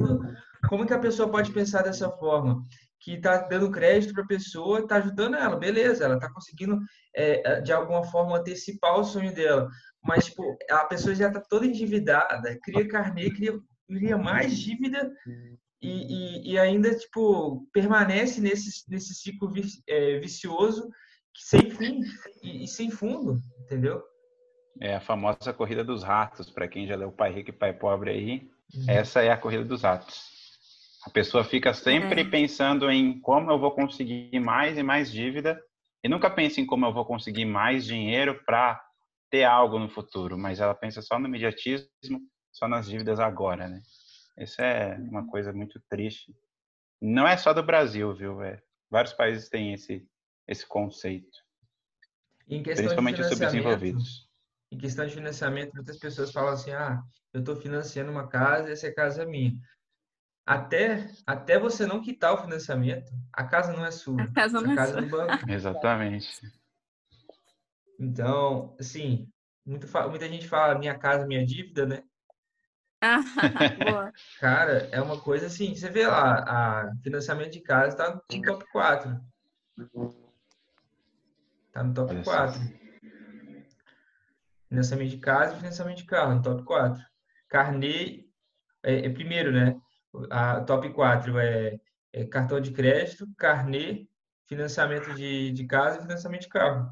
como 0.68 0.84
que 0.84 0.92
a 0.92 0.98
pessoa 0.98 1.30
pode 1.30 1.52
pensar 1.52 1.82
dessa 1.82 2.10
forma? 2.10 2.62
Que 3.00 3.20
tá 3.20 3.38
dando 3.38 3.70
crédito 3.70 4.12
para 4.12 4.24
a 4.24 4.26
pessoa, 4.26 4.86
tá 4.86 4.96
ajudando 4.96 5.36
ela, 5.36 5.56
beleza, 5.56 6.04
ela 6.04 6.18
tá 6.18 6.30
conseguindo 6.30 6.78
é, 7.14 7.52
é, 7.52 7.60
de 7.60 7.72
alguma 7.72 8.02
forma 8.02 8.36
antecipar 8.36 8.98
o 8.98 9.04
sonho 9.04 9.32
dela. 9.32 9.68
Mas, 10.04 10.26
tipo, 10.26 10.56
a 10.68 10.84
pessoa 10.84 11.14
já 11.14 11.30
tá 11.30 11.40
toda 11.40 11.66
endividada, 11.66 12.58
cria 12.64 12.86
carnê, 12.88 13.30
cria, 13.30 13.56
cria 13.86 14.18
mais 14.18 14.58
dívida 14.58 15.08
e, 15.80 16.50
e, 16.50 16.52
e, 16.52 16.58
ainda, 16.58 16.92
tipo, 16.96 17.64
permanece 17.72 18.40
nesse, 18.40 18.90
nesse 18.90 19.14
ciclo 19.14 19.52
é, 19.88 20.18
vicioso 20.18 20.90
sem 21.34 21.70
fim 21.70 22.00
e, 22.42 22.64
e 22.64 22.68
sem 22.68 22.90
fundo, 22.90 23.40
entendeu? 23.60 24.02
É 24.80 24.94
a 24.94 25.00
famosa 25.00 25.52
corrida 25.52 25.84
dos 25.84 26.02
ratos, 26.02 26.50
para 26.50 26.66
quem 26.66 26.86
já 26.86 26.96
leu 26.96 27.12
Pai 27.12 27.32
Rico 27.32 27.50
e 27.50 27.52
Pai 27.52 27.72
Pobre 27.72 28.10
aí. 28.10 28.50
Uhum. 28.74 28.84
Essa 28.88 29.22
é 29.22 29.30
a 29.30 29.36
corrida 29.36 29.64
dos 29.64 29.82
ratos. 29.82 30.30
A 31.04 31.10
pessoa 31.10 31.44
fica 31.44 31.74
sempre 31.74 32.22
é. 32.22 32.24
pensando 32.24 32.90
em 32.90 33.20
como 33.20 33.50
eu 33.50 33.58
vou 33.58 33.72
conseguir 33.72 34.38
mais 34.40 34.78
e 34.78 34.82
mais 34.82 35.10
dívida 35.10 35.60
e 36.02 36.08
nunca 36.08 36.30
pensa 36.30 36.60
em 36.60 36.66
como 36.66 36.86
eu 36.86 36.92
vou 36.92 37.04
conseguir 37.04 37.44
mais 37.44 37.84
dinheiro 37.84 38.42
para 38.44 38.80
ter 39.30 39.44
algo 39.44 39.78
no 39.78 39.88
futuro, 39.88 40.38
mas 40.38 40.60
ela 40.60 40.74
pensa 40.74 41.00
só 41.00 41.18
no 41.18 41.26
imediatismo, 41.26 42.20
só 42.52 42.68
nas 42.68 42.86
dívidas 42.86 43.18
agora, 43.18 43.68
né? 43.68 43.80
Isso 44.38 44.60
é 44.60 44.96
uma 44.98 45.26
coisa 45.26 45.52
muito 45.52 45.80
triste. 45.88 46.32
Não 47.00 47.26
é 47.26 47.36
só 47.36 47.52
do 47.52 47.62
Brasil, 47.62 48.14
viu? 48.14 48.42
É, 48.42 48.60
vários 48.90 49.12
países 49.12 49.48
têm 49.48 49.74
esse 49.74 50.06
esse 50.48 50.66
conceito. 50.66 51.38
Principalmente 52.46 53.20
os 53.20 53.28
subdesenvolvidos 53.28 54.31
em 54.72 54.78
questão 54.78 55.06
de 55.06 55.14
financiamento, 55.14 55.74
muitas 55.74 55.98
pessoas 55.98 56.32
falam 56.32 56.54
assim: 56.54 56.70
ah, 56.72 57.02
eu 57.32 57.40
estou 57.40 57.54
financiando 57.54 58.10
uma 58.10 58.26
casa 58.26 58.70
e 58.70 58.72
essa 58.72 58.86
é 58.86 58.90
casa 58.90 59.26
minha. 59.26 59.52
Até, 60.46 61.08
até 61.26 61.58
você 61.58 61.86
não 61.86 62.00
quitar 62.00 62.32
o 62.32 62.38
financiamento, 62.38 63.12
a 63.32 63.44
casa 63.44 63.72
não 63.72 63.84
é 63.84 63.90
sua. 63.90 64.22
A 64.22 64.32
casa 64.32 64.60
não 64.60 64.70
a 64.70 64.72
é 64.72 64.76
casa 64.76 64.98
é 64.98 65.02
do 65.02 65.08
banco. 65.08 65.32
Exatamente. 65.48 66.26
Então, 68.00 68.74
assim, 68.80 69.28
muito, 69.64 69.86
muita 70.08 70.28
gente 70.28 70.48
fala 70.48 70.78
minha 70.78 70.98
casa, 70.98 71.26
minha 71.26 71.44
dívida, 71.44 71.86
né? 71.86 72.02
Ah, 73.00 73.20
boa. 73.84 74.12
Cara, 74.40 74.88
é 74.90 75.00
uma 75.02 75.20
coisa 75.20 75.46
assim, 75.46 75.74
você 75.74 75.90
vê 75.90 76.06
lá, 76.06 76.44
a 76.46 76.92
financiamento 77.02 77.52
de 77.52 77.60
casa 77.60 77.88
está 77.88 78.14
no 78.14 78.42
top 78.42 78.64
4. 78.72 79.20
Tá 81.72 81.84
no 81.84 81.94
top 81.94 82.24
4. 82.24 82.81
Financiamento 84.72 85.10
de 85.10 85.18
casa 85.18 85.52
e 85.52 85.58
financiamento 85.58 85.98
de 85.98 86.04
carro, 86.06 86.34
no 86.34 86.40
top 86.40 86.62
4. 86.62 87.04
Carnê, 87.46 88.24
é, 88.82 89.04
é 89.04 89.10
primeiro, 89.10 89.52
né? 89.52 89.78
A 90.30 90.62
top 90.62 90.88
4 90.88 91.38
é, 91.38 91.78
é, 92.10 92.24
cartão 92.24 92.58
de 92.58 92.70
crédito, 92.70 93.28
carnê, 93.36 94.06
financiamento 94.48 95.14
de, 95.14 95.52
de 95.52 95.66
casa 95.66 95.98
e 95.98 96.00
financiamento 96.00 96.40
de 96.40 96.48
carro. 96.48 96.90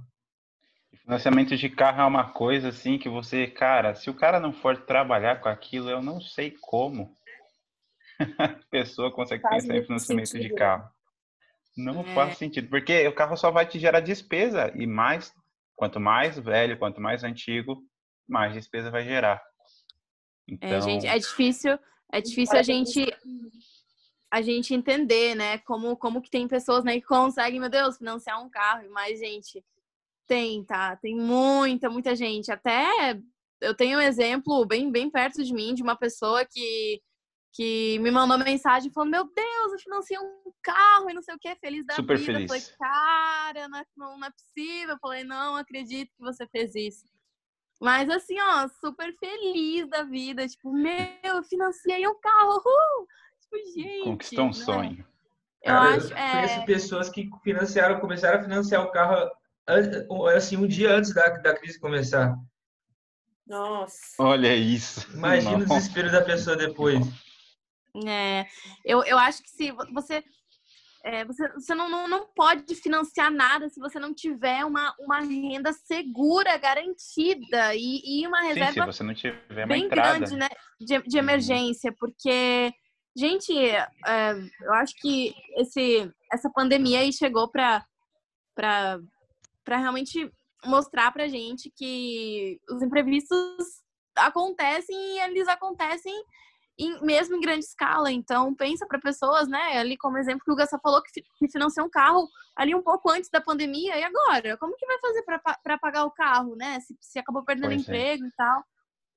Financiamento 0.92 1.56
de 1.56 1.70
carro 1.70 2.02
é 2.02 2.04
uma 2.04 2.30
coisa 2.30 2.68
assim 2.68 2.98
que 2.98 3.08
você, 3.08 3.46
cara, 3.46 3.94
se 3.94 4.10
o 4.10 4.14
cara 4.14 4.38
não 4.38 4.52
for 4.52 4.76
trabalhar 4.76 5.40
com 5.40 5.48
aquilo, 5.48 5.88
eu 5.88 6.02
não 6.02 6.20
sei 6.20 6.54
como 6.60 7.16
a 8.38 8.48
pessoa 8.70 9.10
consegue 9.10 9.40
faz 9.40 9.62
pensar 9.62 9.78
em 9.78 9.86
financiamento 9.86 10.28
sentido. 10.28 10.50
de 10.50 10.54
carro. 10.54 10.86
Não 11.74 12.02
é. 12.02 12.14
faz 12.14 12.36
sentido, 12.36 12.68
porque 12.68 13.08
o 13.08 13.14
carro 13.14 13.38
só 13.38 13.50
vai 13.50 13.64
te 13.64 13.78
gerar 13.78 14.00
despesa 14.00 14.70
e 14.74 14.86
mais 14.86 15.34
Quanto 15.80 15.98
mais 15.98 16.38
velho, 16.38 16.78
quanto 16.78 17.00
mais 17.00 17.24
antigo, 17.24 17.82
mais 18.28 18.52
despesa 18.52 18.90
vai 18.90 19.02
gerar. 19.02 19.42
Então... 20.46 20.68
É, 20.68 20.78
gente, 20.82 21.06
é 21.06 21.18
difícil, 21.18 21.78
é 22.12 22.20
difícil 22.20 22.58
a 22.58 22.62
gente 22.62 23.06
a 24.30 24.42
gente 24.42 24.74
entender, 24.74 25.34
né, 25.34 25.56
como 25.60 25.96
como 25.96 26.20
que 26.20 26.28
tem 26.28 26.46
pessoas, 26.46 26.84
né, 26.84 27.00
que 27.00 27.06
conseguem, 27.06 27.58
meu 27.58 27.70
Deus, 27.70 27.96
financiar 27.96 28.44
um 28.44 28.50
carro, 28.50 28.90
mas 28.90 29.20
gente, 29.20 29.64
tem, 30.26 30.62
tá? 30.66 30.96
Tem 30.96 31.16
muita, 31.16 31.88
muita 31.88 32.14
gente. 32.14 32.52
Até 32.52 33.18
eu 33.62 33.74
tenho 33.74 33.96
um 34.00 34.02
exemplo 34.02 34.66
bem 34.66 34.92
bem 34.92 35.08
perto 35.08 35.42
de 35.42 35.54
mim 35.54 35.72
de 35.72 35.82
uma 35.82 35.96
pessoa 35.96 36.44
que 36.44 37.00
que 37.52 37.98
me 37.98 38.10
mandou 38.10 38.38
mensagem 38.38 38.90
falando: 38.92 39.10
Meu 39.10 39.24
Deus, 39.24 39.72
eu 39.72 39.78
financei 39.78 40.18
um 40.18 40.52
carro 40.62 41.10
e 41.10 41.14
não 41.14 41.22
sei 41.22 41.34
o 41.34 41.38
que, 41.38 41.54
feliz 41.56 41.84
da 41.84 41.94
Super 41.94 42.18
vida. 42.18 42.32
Feliz. 42.32 42.42
Eu 42.42 42.48
falei, 42.48 42.76
cara, 42.78 43.68
não 43.68 43.78
é, 43.78 43.84
não, 43.96 44.18
não 44.18 44.26
é 44.26 44.30
possível. 44.30 44.94
Eu 44.94 44.98
falei, 44.98 45.24
não 45.24 45.56
acredito 45.56 46.10
que 46.16 46.22
você 46.22 46.46
fez 46.46 46.74
isso. 46.74 47.04
Mas 47.80 48.10
assim, 48.10 48.36
ó, 48.40 48.68
super 48.68 49.14
feliz 49.18 49.88
da 49.88 50.02
vida. 50.02 50.46
Tipo, 50.46 50.72
meu, 50.72 51.08
eu 51.24 51.42
financei 51.42 52.06
um 52.06 52.20
carro. 52.20 52.50
Uhul! 52.50 53.06
Tipo, 53.40 53.80
gente. 53.80 54.04
Conquistou 54.04 54.44
um 54.44 54.48
né? 54.48 54.52
sonho. 54.52 55.06
Eu 55.62 55.74
Cara, 55.74 55.96
acho. 55.96 56.12
Eu 56.12 56.16
conheço 56.16 56.60
é... 56.60 56.66
pessoas 56.66 57.08
que 57.08 57.30
financiaram, 57.42 58.00
começaram 58.00 58.38
a 58.38 58.42
financiar 58.42 58.84
o 58.84 58.90
carro 58.90 59.30
assim, 60.36 60.56
um 60.56 60.66
dia 60.66 60.94
antes 60.94 61.14
da, 61.14 61.28
da 61.28 61.54
crise 61.56 61.78
começar. 61.78 62.36
Nossa. 63.46 64.14
Olha 64.18 64.54
isso. 64.54 65.08
Imagina 65.12 65.58
Nossa. 65.58 65.64
o 65.64 65.76
desespero 65.76 66.12
da 66.12 66.22
pessoa 66.22 66.56
depois. 66.56 67.00
É, 68.06 68.46
eu, 68.84 69.02
eu 69.04 69.18
acho 69.18 69.42
que 69.42 69.50
se 69.50 69.72
você 69.92 70.22
é, 71.02 71.24
você, 71.24 71.48
você 71.54 71.74
não, 71.74 71.88
não, 71.88 72.06
não 72.06 72.26
pode 72.34 72.74
financiar 72.74 73.30
nada 73.30 73.68
se 73.68 73.80
você 73.80 73.98
não 73.98 74.12
tiver 74.12 74.64
uma, 74.64 74.94
uma 74.98 75.20
renda 75.20 75.72
segura, 75.72 76.58
garantida 76.58 77.74
e, 77.74 78.02
e 78.04 78.26
uma 78.26 78.42
reserva 78.42 78.72
Sim, 78.72 78.80
se 78.80 78.86
você 78.86 79.02
não 79.02 79.14
tiver 79.14 79.66
bem 79.66 79.88
grande 79.88 80.36
né, 80.36 80.48
de, 80.78 80.98
de 81.02 81.16
uhum. 81.16 81.22
emergência, 81.22 81.94
porque, 81.98 82.70
gente, 83.16 83.52
é, 83.56 84.32
eu 84.62 84.74
acho 84.74 84.94
que 84.96 85.34
esse, 85.56 86.12
essa 86.30 86.50
pandemia 86.50 87.00
aí 87.00 87.12
chegou 87.12 87.50
para 87.50 87.82
realmente 89.68 90.30
mostrar 90.66 91.10
pra 91.12 91.28
gente 91.28 91.72
que 91.74 92.60
os 92.68 92.82
imprevistos 92.82 93.80
acontecem 94.16 94.94
e 94.96 95.20
eles 95.20 95.48
acontecem 95.48 96.14
em, 96.80 97.04
mesmo 97.04 97.36
em 97.36 97.40
grande 97.40 97.64
escala. 97.64 98.10
Então, 98.10 98.54
pensa 98.54 98.86
para 98.86 98.98
pessoas, 98.98 99.46
né? 99.46 99.78
Ali 99.78 99.96
como 99.98 100.16
exemplo 100.16 100.42
que 100.44 100.50
o 100.50 100.56
Gassa 100.56 100.78
falou 100.82 101.02
que, 101.02 101.22
que 101.22 101.48
financiou 101.48 101.86
um 101.86 101.90
carro 101.90 102.26
ali 102.56 102.74
um 102.74 102.82
pouco 102.82 103.10
antes 103.10 103.28
da 103.30 103.40
pandemia. 103.40 103.98
E 103.98 104.02
agora? 104.02 104.56
Como 104.56 104.74
que 104.76 104.86
vai 104.86 104.98
fazer 104.98 105.22
para 105.62 105.78
pagar 105.78 106.04
o 106.04 106.10
carro, 106.10 106.56
né? 106.56 106.80
Se, 106.80 106.96
se 107.00 107.18
acabou 107.18 107.44
perdendo 107.44 107.68
pois 107.68 107.80
é. 107.80 107.82
emprego 107.82 108.24
é. 108.24 108.28
e 108.28 108.32
tal. 108.32 108.64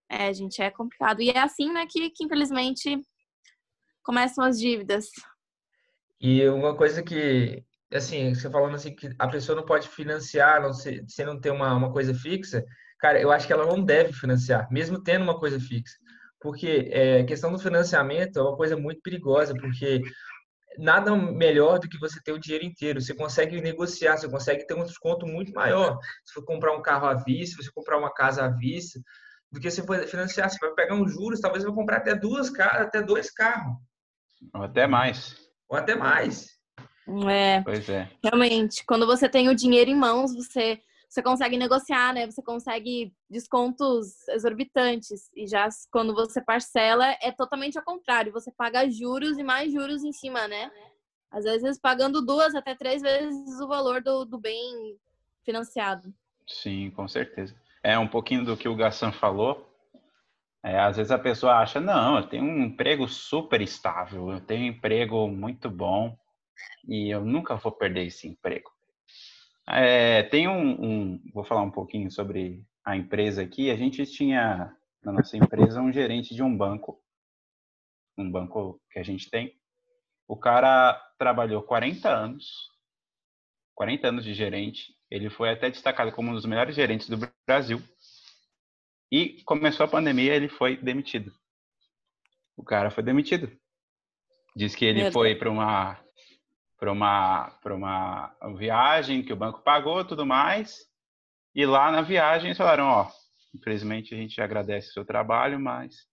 É, 0.10 0.34
gente, 0.34 0.62
é 0.62 0.70
complicado. 0.70 1.22
E 1.22 1.30
é 1.30 1.40
assim, 1.40 1.72
né, 1.72 1.88
que, 1.90 2.10
que 2.10 2.26
infelizmente 2.26 3.02
começam 4.04 4.44
as 4.44 4.60
dívidas. 4.60 5.06
E 6.20 6.48
uma 6.50 6.76
coisa 6.76 7.02
que, 7.02 7.64
assim, 7.92 8.36
você 8.36 8.50
falando 8.50 8.76
assim, 8.76 8.94
que 8.94 9.10
a 9.18 9.28
pessoa 9.28 9.56
não 9.56 9.66
pode 9.66 9.88
financiar, 9.88 10.62
não 10.62 10.74
se, 10.74 11.04
se 11.08 11.26
não 11.26 11.40
ter 11.40 11.52
uma, 11.52 11.74
uma 11.74 11.92
coisa 11.92 12.14
fixa, 12.14 12.64
cara, 13.00 13.20
eu 13.20 13.32
acho 13.32 13.48
que 13.48 13.54
ela 13.54 13.66
não 13.66 13.84
deve 13.84 14.14
financiar, 14.14 14.70
mesmo 14.72 15.02
tendo 15.02 15.24
uma 15.24 15.40
coisa 15.40 15.60
fixa 15.60 16.03
porque 16.44 16.90
é, 16.92 17.22
a 17.22 17.26
questão 17.26 17.54
do 17.54 17.58
financiamento 17.58 18.38
é 18.38 18.42
uma 18.42 18.58
coisa 18.58 18.76
muito 18.76 19.02
perigosa, 19.02 19.56
porque 19.56 20.02
nada 20.78 21.16
melhor 21.16 21.80
do 21.80 21.88
que 21.88 21.98
você 21.98 22.20
ter 22.22 22.34
o 22.34 22.40
dinheiro 22.40 22.66
inteiro. 22.66 23.02
Você 23.02 23.16
consegue 23.16 23.62
negociar, 23.62 24.18
você 24.18 24.30
consegue 24.30 24.68
ter 24.68 24.74
um 24.74 24.84
desconto 24.84 25.26
muito 25.26 25.54
maior. 25.54 25.98
Se 26.26 26.34
for 26.34 26.44
comprar 26.44 26.76
um 26.76 26.82
carro 26.82 27.08
à 27.08 27.14
vista, 27.14 27.56
se 27.56 27.64
você 27.64 27.72
comprar 27.74 27.98
uma 27.98 28.14
casa 28.14 28.44
à 28.44 28.50
vista, 28.50 29.00
do 29.50 29.60
que 29.62 29.72
você 29.72 29.82
for 29.84 30.06
financiar. 30.06 30.50
Você 30.50 30.58
vai 30.60 30.74
pegar 30.74 30.96
um 30.96 31.08
juros, 31.08 31.40
talvez 31.40 31.64
você 31.64 31.70
vai 31.70 31.78
comprar 31.78 31.98
até 31.98 32.14
duas 32.14 32.50
casas, 32.50 32.88
até 32.88 33.02
dois 33.02 33.32
carros. 33.32 33.78
Ou 34.54 34.64
até 34.64 34.86
mais. 34.86 35.38
Ou 35.70 35.78
até 35.78 35.96
mais. 35.96 36.50
É. 37.30 37.62
Pois 37.62 37.88
é. 37.88 38.10
Realmente, 38.22 38.84
quando 38.86 39.06
você 39.06 39.30
tem 39.30 39.48
o 39.48 39.56
dinheiro 39.56 39.90
em 39.90 39.96
mãos, 39.96 40.36
você 40.36 40.82
você 41.14 41.22
consegue 41.22 41.58
negociar, 41.58 42.12
né? 42.12 42.26
Você 42.26 42.42
consegue 42.42 43.14
descontos 43.30 44.28
exorbitantes. 44.30 45.30
E 45.36 45.46
já 45.46 45.70
quando 45.92 46.12
você 46.12 46.42
parcela, 46.42 47.06
é 47.22 47.32
totalmente 47.32 47.78
ao 47.78 47.84
contrário. 47.84 48.34
Você 48.34 48.52
paga 48.52 48.90
juros 48.90 49.38
e 49.38 49.44
mais 49.44 49.72
juros 49.72 50.04
em 50.04 50.12
cima, 50.12 50.48
né? 50.48 50.72
Às 51.30 51.44
vezes 51.44 51.80
pagando 51.80 52.20
duas 52.20 52.56
até 52.56 52.74
três 52.74 53.04
vezes 53.04 53.60
o 53.62 53.68
valor 53.68 54.02
do, 54.02 54.26
do 54.26 54.40
bem 54.40 54.98
financiado. 55.46 56.12
Sim, 56.48 56.90
com 56.90 57.08
certeza. 57.08 57.56
É 57.84 57.98
um 58.00 58.08
pouquinho 58.08 58.44
do 58.44 58.58
que 58.58 58.68
o 58.68 58.76
Gassan 58.76 59.12
falou. 59.12 59.72
É, 60.64 60.80
às 60.80 60.98
vezes 60.98 61.12
a 61.12 61.20
pessoa 61.20 61.60
acha, 61.60 61.80
não, 61.80 62.18
eu 62.18 62.28
tenho 62.28 62.44
um 62.44 62.64
emprego 62.64 63.08
super 63.08 63.62
estável, 63.62 64.32
eu 64.32 64.42
tenho 64.42 64.64
um 64.64 64.76
emprego 64.76 65.28
muito 65.28 65.70
bom 65.70 66.18
e 66.88 67.14
eu 67.14 67.24
nunca 67.24 67.56
vou 67.56 67.72
perder 67.72 68.08
esse 68.08 68.28
emprego. 68.28 68.73
É, 69.68 70.24
tem 70.24 70.48
um, 70.48 70.72
um, 70.84 71.32
vou 71.34 71.44
falar 71.44 71.62
um 71.62 71.72
pouquinho 71.72 72.12
sobre 72.12 72.64
a 72.84 72.96
empresa 72.96 73.42
aqui. 73.42 73.72
A 73.72 73.76
gente 73.76 74.06
tinha 74.06 74.76
na 75.04 75.12
nossa 75.12 75.38
empresa 75.38 75.82
um 75.82 75.92
gerente 75.92 76.36
de 76.36 76.44
um 76.44 76.56
banco, 76.56 77.02
um 78.18 78.30
banco 78.30 78.82
que 78.92 79.00
a 79.00 79.04
gente 79.04 79.30
tem. 79.30 79.58
O 80.28 80.38
cara 80.38 80.94
trabalhou 81.18 81.62
40 81.64 82.10
anos, 82.10 82.70
40 83.76 84.08
anos 84.08 84.24
de 84.24 84.34
gerente. 84.34 84.94
Ele 85.10 85.30
foi 85.30 85.50
até 85.50 85.70
destacado 85.70 86.12
como 86.12 86.32
um 86.32 86.34
dos 86.34 86.46
melhores 86.46 86.76
gerentes 86.76 87.08
do 87.08 87.18
Brasil. 87.48 87.82
E 89.12 89.42
começou 89.44 89.86
a 89.86 89.90
pandemia, 89.90 90.36
ele 90.36 90.50
foi 90.50 90.76
demitido. 90.76 91.32
O 92.58 92.64
cara 92.64 92.90
foi 92.90 93.04
demitido. 93.04 93.52
Diz 94.56 94.76
que 94.76 94.86
ele 94.86 95.12
foi 95.12 95.36
para 95.36 95.50
uma 95.50 96.03
para 96.80 96.92
uma 96.92 97.56
uma 97.62 98.36
viagem 98.58 99.24
que 99.24 99.34
o 99.34 99.38
banco 99.38 99.62
pagou, 99.62 100.06
tudo 100.06 100.26
mais. 100.26 100.86
E 101.56 101.66
lá 101.66 101.92
na 101.92 102.02
viagem 102.02 102.48
eles 102.48 102.58
falaram, 102.58 102.86
ó, 102.86 103.12
infelizmente 103.54 104.14
a 104.14 104.18
gente 104.18 104.42
agradece 104.42 104.90
o 104.90 104.94
seu 104.94 105.06
trabalho, 105.06 105.60
mas 105.60 106.08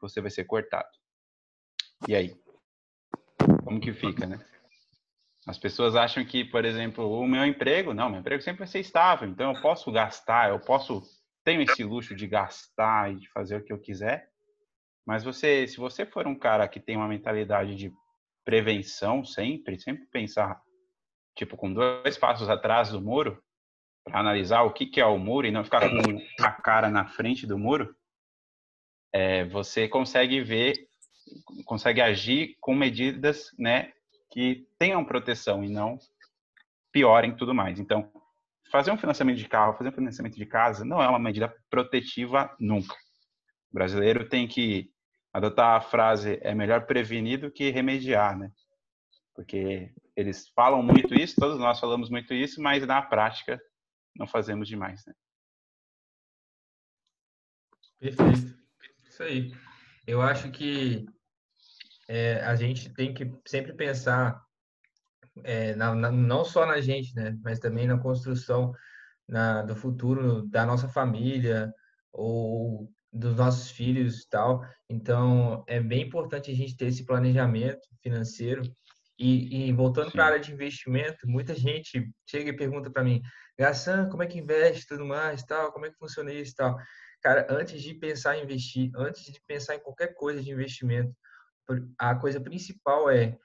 você 0.00 0.20
vai 0.20 0.30
ser 0.30 0.44
cortado. 0.44 0.88
E 2.06 2.14
aí? 2.14 2.36
Como 3.64 3.80
que 3.80 3.92
fica, 3.92 4.26
né? 4.26 4.38
As 5.46 5.58
pessoas 5.58 5.94
acham 5.94 6.24
que, 6.24 6.44
por 6.44 6.64
exemplo, 6.64 7.18
o 7.18 7.26
meu 7.26 7.44
emprego, 7.44 7.92
não, 7.92 8.08
meu 8.08 8.20
emprego 8.20 8.42
sempre 8.42 8.60
vai 8.60 8.66
ser 8.66 8.80
estável, 8.80 9.28
então 9.28 9.54
eu 9.54 9.60
posso 9.60 9.92
gastar, 9.92 10.50
eu 10.50 10.58
posso, 10.58 11.02
tenho 11.42 11.60
esse 11.60 11.84
luxo 11.84 12.14
de 12.14 12.26
gastar 12.26 13.12
e 13.12 13.16
de 13.16 13.28
fazer 13.30 13.56
o 13.56 13.64
que 13.64 13.72
eu 13.72 13.78
quiser. 13.78 14.30
Mas 15.06 15.22
você, 15.22 15.66
se 15.68 15.76
você 15.76 16.06
for 16.06 16.26
um 16.26 16.34
cara 16.34 16.66
que 16.66 16.80
tem 16.80 16.96
uma 16.96 17.08
mentalidade 17.08 17.76
de 17.76 17.92
prevenção 18.44 19.24
sempre, 19.24 19.78
sempre 19.78 20.06
pensar, 20.06 20.60
tipo, 21.36 21.56
com 21.56 21.72
dois 21.72 22.18
passos 22.18 22.48
atrás 22.48 22.90
do 22.90 23.00
muro, 23.00 23.42
para 24.04 24.20
analisar 24.20 24.62
o 24.62 24.72
que, 24.72 24.86
que 24.86 25.00
é 25.00 25.06
o 25.06 25.18
muro 25.18 25.46
e 25.46 25.50
não 25.50 25.64
ficar 25.64 25.88
com 25.88 26.44
a 26.44 26.52
cara 26.52 26.90
na 26.90 27.06
frente 27.06 27.46
do 27.46 27.58
muro, 27.58 27.94
é, 29.12 29.44
você 29.44 29.88
consegue 29.88 30.42
ver, 30.42 30.74
consegue 31.64 32.00
agir 32.00 32.56
com 32.60 32.74
medidas, 32.74 33.50
né, 33.58 33.92
que 34.30 34.68
tenham 34.78 35.04
proteção 35.04 35.64
e 35.64 35.70
não 35.70 35.98
piorem 36.92 37.34
tudo 37.34 37.54
mais. 37.54 37.80
Então, 37.80 38.10
fazer 38.70 38.90
um 38.90 38.98
financiamento 38.98 39.38
de 39.38 39.48
carro, 39.48 39.76
fazer 39.76 39.90
um 39.90 39.94
financiamento 39.94 40.36
de 40.36 40.46
casa 40.46 40.84
não 40.84 41.02
é 41.02 41.08
uma 41.08 41.18
medida 41.18 41.54
protetiva 41.70 42.54
nunca. 42.58 42.94
O 43.70 43.74
brasileiro 43.74 44.28
tem 44.28 44.46
que 44.46 44.93
adotar 45.34 45.76
a 45.76 45.80
frase 45.80 46.38
é 46.42 46.54
melhor 46.54 46.86
prevenir 46.86 47.40
do 47.40 47.50
que 47.50 47.70
remediar, 47.70 48.38
né? 48.38 48.52
Porque 49.34 49.92
eles 50.14 50.48
falam 50.50 50.80
muito 50.80 51.12
isso, 51.12 51.34
todos 51.36 51.58
nós 51.58 51.80
falamos 51.80 52.08
muito 52.08 52.32
isso, 52.32 52.62
mas 52.62 52.86
na 52.86 53.02
prática 53.02 53.60
não 54.16 54.28
fazemos 54.28 54.68
demais, 54.68 55.04
né? 55.04 55.12
Perfeito. 57.98 58.56
Isso 59.08 59.22
aí. 59.24 59.52
Eu 60.06 60.22
acho 60.22 60.52
que 60.52 61.04
é, 62.08 62.44
a 62.44 62.54
gente 62.54 62.92
tem 62.94 63.12
que 63.12 63.32
sempre 63.44 63.72
pensar 63.72 64.40
é, 65.42 65.74
na, 65.74 65.94
na, 65.96 66.12
não 66.12 66.44
só 66.44 66.64
na 66.64 66.80
gente, 66.80 67.12
né, 67.16 67.36
mas 67.42 67.58
também 67.58 67.88
na 67.88 67.98
construção 67.98 68.72
na, 69.26 69.62
do 69.62 69.74
futuro 69.74 70.46
da 70.46 70.64
nossa 70.64 70.88
família 70.88 71.72
ou 72.12 72.88
dos 73.14 73.36
nossos 73.36 73.70
filhos 73.70 74.22
e 74.22 74.28
tal. 74.28 74.62
Então, 74.90 75.64
é 75.68 75.80
bem 75.80 76.02
importante 76.02 76.50
a 76.50 76.54
gente 76.54 76.76
ter 76.76 76.86
esse 76.86 77.06
planejamento 77.06 77.86
financeiro. 78.02 78.62
E, 79.16 79.68
e 79.68 79.72
voltando 79.72 80.10
para 80.10 80.24
a 80.24 80.26
área 80.26 80.40
de 80.40 80.52
investimento, 80.52 81.18
muita 81.28 81.54
gente 81.54 82.10
chega 82.28 82.50
e 82.50 82.56
pergunta 82.56 82.90
para 82.90 83.04
mim, 83.04 83.22
Gassan, 83.56 84.08
como 84.08 84.24
é 84.24 84.26
que 84.26 84.40
investe 84.40 84.88
tudo 84.88 85.04
mais, 85.04 85.44
tal, 85.44 85.70
como 85.72 85.86
é 85.86 85.90
que 85.90 85.96
funciona 85.96 86.32
isso 86.32 86.54
tal. 86.56 86.76
Cara, 87.22 87.46
antes 87.48 87.80
de 87.80 87.94
pensar 87.94 88.36
em 88.36 88.42
investir, 88.42 88.90
antes 88.96 89.22
de 89.32 89.40
pensar 89.46 89.76
em 89.76 89.80
qualquer 89.80 90.14
coisa 90.14 90.42
de 90.42 90.50
investimento, 90.50 91.14
a 91.96 92.16
coisa 92.16 92.40
principal 92.40 93.08
é 93.08 93.38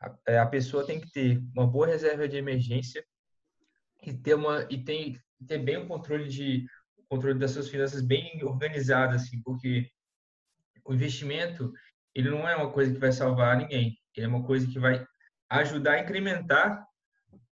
a, 0.00 0.14
é, 0.26 0.38
a 0.38 0.46
pessoa 0.46 0.84
tem 0.84 1.00
que 1.00 1.10
ter 1.10 1.40
uma 1.54 1.66
boa 1.66 1.86
reserva 1.86 2.28
de 2.28 2.36
emergência 2.36 3.04
e 4.02 4.12
ter 4.12 4.34
uma 4.34 4.66
e 4.68 4.82
tem 4.82 5.18
ter 5.46 5.58
bem 5.58 5.78
o 5.78 5.86
controle 5.86 6.28
de 6.28 6.66
controle 7.08 7.38
das 7.38 7.52
suas 7.52 7.68
finanças 7.68 8.02
bem 8.02 8.42
organizado 8.44 9.14
assim, 9.14 9.40
porque 9.42 9.88
o 10.84 10.94
investimento 10.94 11.72
ele 12.14 12.30
não 12.30 12.48
é 12.48 12.54
uma 12.56 12.70
coisa 12.70 12.92
que 12.92 13.00
vai 13.00 13.12
salvar 13.12 13.56
ninguém, 13.56 13.98
ele 14.16 14.26
é 14.26 14.28
uma 14.28 14.44
coisa 14.44 14.66
que 14.66 14.78
vai 14.78 15.04
ajudar 15.50 15.94
a 15.94 16.00
incrementar 16.00 16.84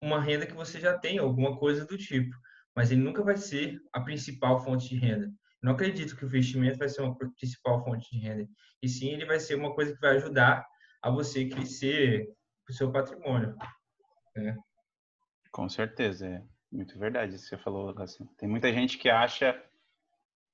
uma 0.01 0.21
renda 0.21 0.45
que 0.45 0.53
você 0.53 0.79
já 0.79 0.97
tem, 0.97 1.17
alguma 1.17 1.57
coisa 1.57 1.86
do 1.86 1.97
tipo, 1.97 2.36
mas 2.75 2.91
ele 2.91 3.01
nunca 3.01 3.23
vai 3.23 3.38
ser 3.38 3.79
a 3.93 4.01
principal 4.01 4.60
fonte 4.63 4.89
de 4.89 4.97
renda. 4.97 5.31
Não 5.62 5.73
acredito 5.73 6.15
que 6.15 6.23
o 6.23 6.27
investimento 6.27 6.77
vai 6.77 6.88
ser 6.88 7.01
uma 7.01 7.17
principal 7.17 7.83
fonte 7.83 8.07
de 8.12 8.19
renda. 8.19 8.47
E 8.81 8.88
sim, 8.88 9.10
ele 9.10 9.25
vai 9.25 9.39
ser 9.39 9.55
uma 9.55 9.73
coisa 9.73 9.93
que 9.93 9.99
vai 9.99 10.17
ajudar 10.17 10.63
a 11.01 11.10
você 11.10 11.49
crescer 11.49 12.27
o 12.69 12.73
seu 12.73 12.91
patrimônio. 12.91 13.55
Né? 14.36 14.55
Com 15.51 15.67
certeza, 15.67 16.27
é 16.27 16.43
muito 16.71 16.97
verdade 16.97 17.36
isso 17.36 17.43
que 17.43 17.49
você 17.49 17.58
falou. 17.58 17.93
Assim. 17.97 18.25
Tem 18.38 18.47
muita 18.47 18.71
gente 18.73 18.97
que 18.97 19.10
acha 19.10 19.62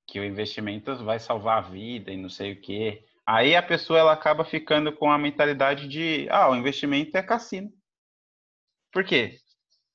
que 0.07 0.19
o 0.19 0.25
investimento 0.25 0.95
vai 1.03 1.19
salvar 1.19 1.59
a 1.59 1.69
vida 1.69 2.11
e 2.11 2.17
não 2.17 2.29
sei 2.29 2.53
o 2.53 2.61
quê. 2.61 3.05
Aí 3.25 3.55
a 3.55 3.63
pessoa 3.63 3.99
ela 3.99 4.13
acaba 4.13 4.43
ficando 4.43 4.91
com 4.91 5.09
a 5.09 5.17
mentalidade 5.17 5.87
de, 5.87 6.27
ah, 6.29 6.49
o 6.49 6.55
investimento 6.55 7.15
é 7.17 7.23
cassino. 7.23 7.71
Por 8.91 9.03
quê? 9.03 9.39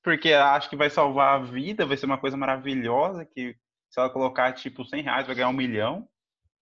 Porque 0.02 0.30
ela 0.30 0.54
acha 0.54 0.68
que 0.68 0.76
vai 0.76 0.88
salvar 0.88 1.36
a 1.36 1.44
vida, 1.44 1.84
vai 1.84 1.96
ser 1.96 2.06
uma 2.06 2.18
coisa 2.18 2.36
maravilhosa, 2.36 3.26
que 3.26 3.54
se 3.90 4.00
ela 4.00 4.10
colocar 4.10 4.52
tipo 4.52 4.84
100 4.84 5.02
reais 5.02 5.26
vai 5.26 5.36
ganhar 5.36 5.48
um 5.50 5.52
milhão. 5.52 6.08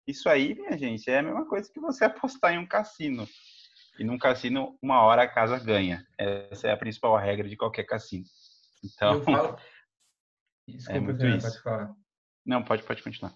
Isso 0.05 0.29
aí, 0.29 0.53
minha 0.55 0.77
gente, 0.77 1.09
é 1.09 1.19
a 1.19 1.23
mesma 1.23 1.45
coisa 1.45 1.71
que 1.71 1.79
você 1.79 2.03
apostar 2.05 2.53
em 2.53 2.57
um 2.57 2.67
cassino. 2.67 3.27
E 3.97 4.03
num 4.03 4.17
cassino, 4.17 4.77
uma 4.81 5.01
hora 5.01 5.23
a 5.23 5.27
casa 5.27 5.57
ganha. 5.57 6.05
Essa 6.17 6.67
é 6.67 6.71
a 6.71 6.77
principal 6.77 7.17
regra 7.17 7.47
de 7.47 7.55
qualquer 7.55 7.83
cassino. 7.83 8.25
Então, 8.95 9.21
falo... 9.23 9.57
Desculpa, 10.67 10.97
é 10.97 10.99
muito 10.99 11.25
isso. 11.25 11.47
pode 11.47 11.61
falar. 11.61 11.95
Não, 12.45 12.63
pode, 12.63 12.83
pode 12.83 13.03
continuar. 13.03 13.33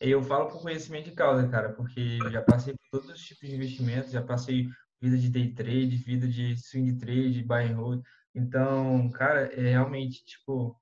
Eu 0.00 0.22
falo 0.22 0.48
por 0.48 0.62
conhecimento 0.62 1.10
de 1.10 1.14
causa, 1.14 1.46
cara, 1.48 1.72
porque 1.74 2.18
eu 2.20 2.30
já 2.30 2.42
passei 2.42 2.74
por 2.74 3.00
todos 3.00 3.10
os 3.10 3.24
tipos 3.24 3.48
de 3.48 3.54
investimentos, 3.54 4.10
já 4.10 4.22
passei 4.22 4.68
vida 5.00 5.16
de 5.16 5.28
day 5.28 5.52
trade, 5.52 5.96
vida 5.96 6.26
de 6.26 6.56
swing 6.56 6.96
trade, 6.98 7.44
buy 7.44 7.64
and 7.64 7.76
hold. 7.76 8.02
Então, 8.34 9.08
cara, 9.10 9.52
é 9.52 9.70
realmente, 9.70 10.24
tipo, 10.24 10.76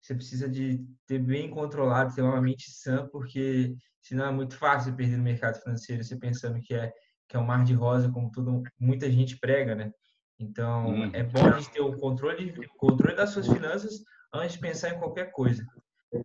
você 0.00 0.14
precisa 0.14 0.48
de 0.48 0.84
ter 1.06 1.18
bem 1.18 1.50
controlado, 1.50 2.14
ter 2.14 2.22
uma 2.22 2.40
mente 2.40 2.70
sã, 2.70 3.06
porque 3.08 3.76
senão 4.00 4.26
é 4.26 4.32
muito 4.32 4.56
fácil 4.56 4.94
perder 4.94 5.16
no 5.16 5.22
mercado 5.22 5.60
financeiro, 5.60 6.02
você 6.02 6.16
pensando 6.16 6.60
que 6.60 6.74
é 6.74 6.92
que 7.28 7.36
é 7.36 7.40
um 7.40 7.44
mar 7.44 7.64
de 7.64 7.74
rosa, 7.74 8.10
como 8.10 8.30
tudo, 8.30 8.62
muita 8.78 9.10
gente 9.10 9.36
prega, 9.38 9.74
né? 9.74 9.92
Então, 10.38 10.88
hum. 10.88 11.10
é 11.14 11.22
bom 11.22 11.46
a 11.46 11.58
gente 11.58 11.70
ter 11.70 11.80
o 11.80 11.96
controle, 11.98 12.54
controle 12.76 13.16
das 13.16 13.30
suas 13.30 13.48
finanças 13.48 14.02
antes 14.32 14.54
de 14.54 14.60
pensar 14.60 14.90
em 14.90 14.98
qualquer 14.98 15.30
coisa. 15.32 15.64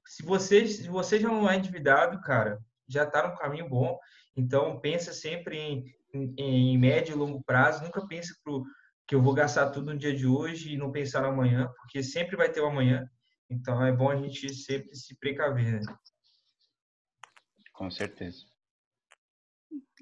Se 0.06 0.24
você, 0.24 0.68
se 0.68 0.88
você 0.88 1.20
já 1.20 1.30
não 1.30 1.50
é 1.50 1.56
endividado, 1.56 2.20
cara, 2.22 2.60
já 2.88 3.04
está 3.04 3.28
no 3.28 3.38
caminho 3.38 3.70
bom. 3.70 3.98
Então, 4.36 4.80
pensa 4.80 5.14
sempre 5.14 5.58
em, 5.58 5.86
em, 6.14 6.34
em 6.38 6.78
médio 6.78 7.14
e 7.14 7.18
longo 7.18 7.44
prazo. 7.44 7.84
Nunca 7.84 8.06
pense 8.06 8.34
pro, 8.44 8.64
que 9.08 9.16
eu 9.16 9.22
vou 9.22 9.34
gastar 9.34 9.70
tudo 9.72 9.94
no 9.94 10.00
dia 10.00 10.16
de 10.16 10.28
hoje 10.28 10.74
e 10.74 10.78
não 10.78 10.92
pensar 10.92 11.22
no 11.22 11.30
amanhã, 11.30 11.70
porque 11.78 12.04
sempre 12.04 12.36
vai 12.36 12.52
ter 12.52 12.62
o 12.62 12.66
um 12.66 12.70
amanhã. 12.70 13.06
Então 13.50 13.84
é 13.86 13.92
bom 13.92 14.10
a 14.10 14.16
gente 14.16 14.54
sempre 14.54 14.96
se 14.96 15.16
precaver. 15.18 15.82
Né? 15.82 15.96
Com 17.74 17.92
certeza. 17.92 18.46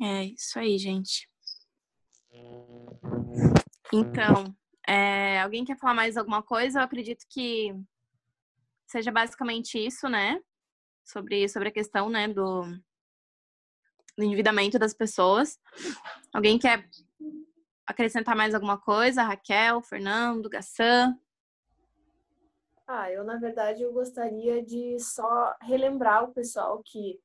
É 0.01 0.25
isso 0.25 0.59
aí, 0.59 0.77
gente. 0.77 1.27
Então, 3.93 4.55
é, 4.87 5.41
alguém 5.41 5.65
quer 5.65 5.77
falar 5.77 5.93
mais 5.93 6.17
alguma 6.17 6.43
coisa? 6.43 6.79
Eu 6.79 6.83
acredito 6.83 7.25
que 7.29 7.73
seja 8.87 9.11
basicamente 9.11 9.77
isso, 9.77 10.07
né? 10.07 10.41
Sobre, 11.03 11.47
sobre 11.49 11.69
a 11.69 11.71
questão, 11.71 12.09
né, 12.09 12.27
do, 12.27 12.63
do 14.17 14.23
endividamento 14.23 14.77
das 14.77 14.93
pessoas. 14.93 15.59
Alguém 16.33 16.59
quer 16.59 16.87
acrescentar 17.87 18.35
mais 18.35 18.53
alguma 18.53 18.77
coisa? 18.77 19.23
Raquel, 19.23 19.81
Fernando, 19.81 20.49
Gassan? 20.49 21.17
Ah, 22.85 23.11
eu 23.11 23.23
na 23.23 23.37
verdade 23.37 23.83
eu 23.83 23.93
gostaria 23.93 24.63
de 24.63 24.99
só 24.99 25.55
relembrar 25.61 26.23
o 26.23 26.33
pessoal 26.33 26.81
que, 26.83 27.19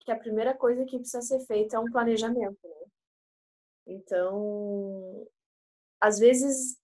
que 0.00 0.12
a 0.12 0.18
primeira 0.18 0.54
coisa 0.54 0.84
que 0.84 0.98
precisa 0.98 1.22
ser 1.22 1.40
feita 1.40 1.76
é 1.76 1.80
um 1.80 1.90
planejamento, 1.90 2.58
né? 2.62 2.86
Então, 3.86 5.26
às 6.00 6.18
vezes, 6.18 6.76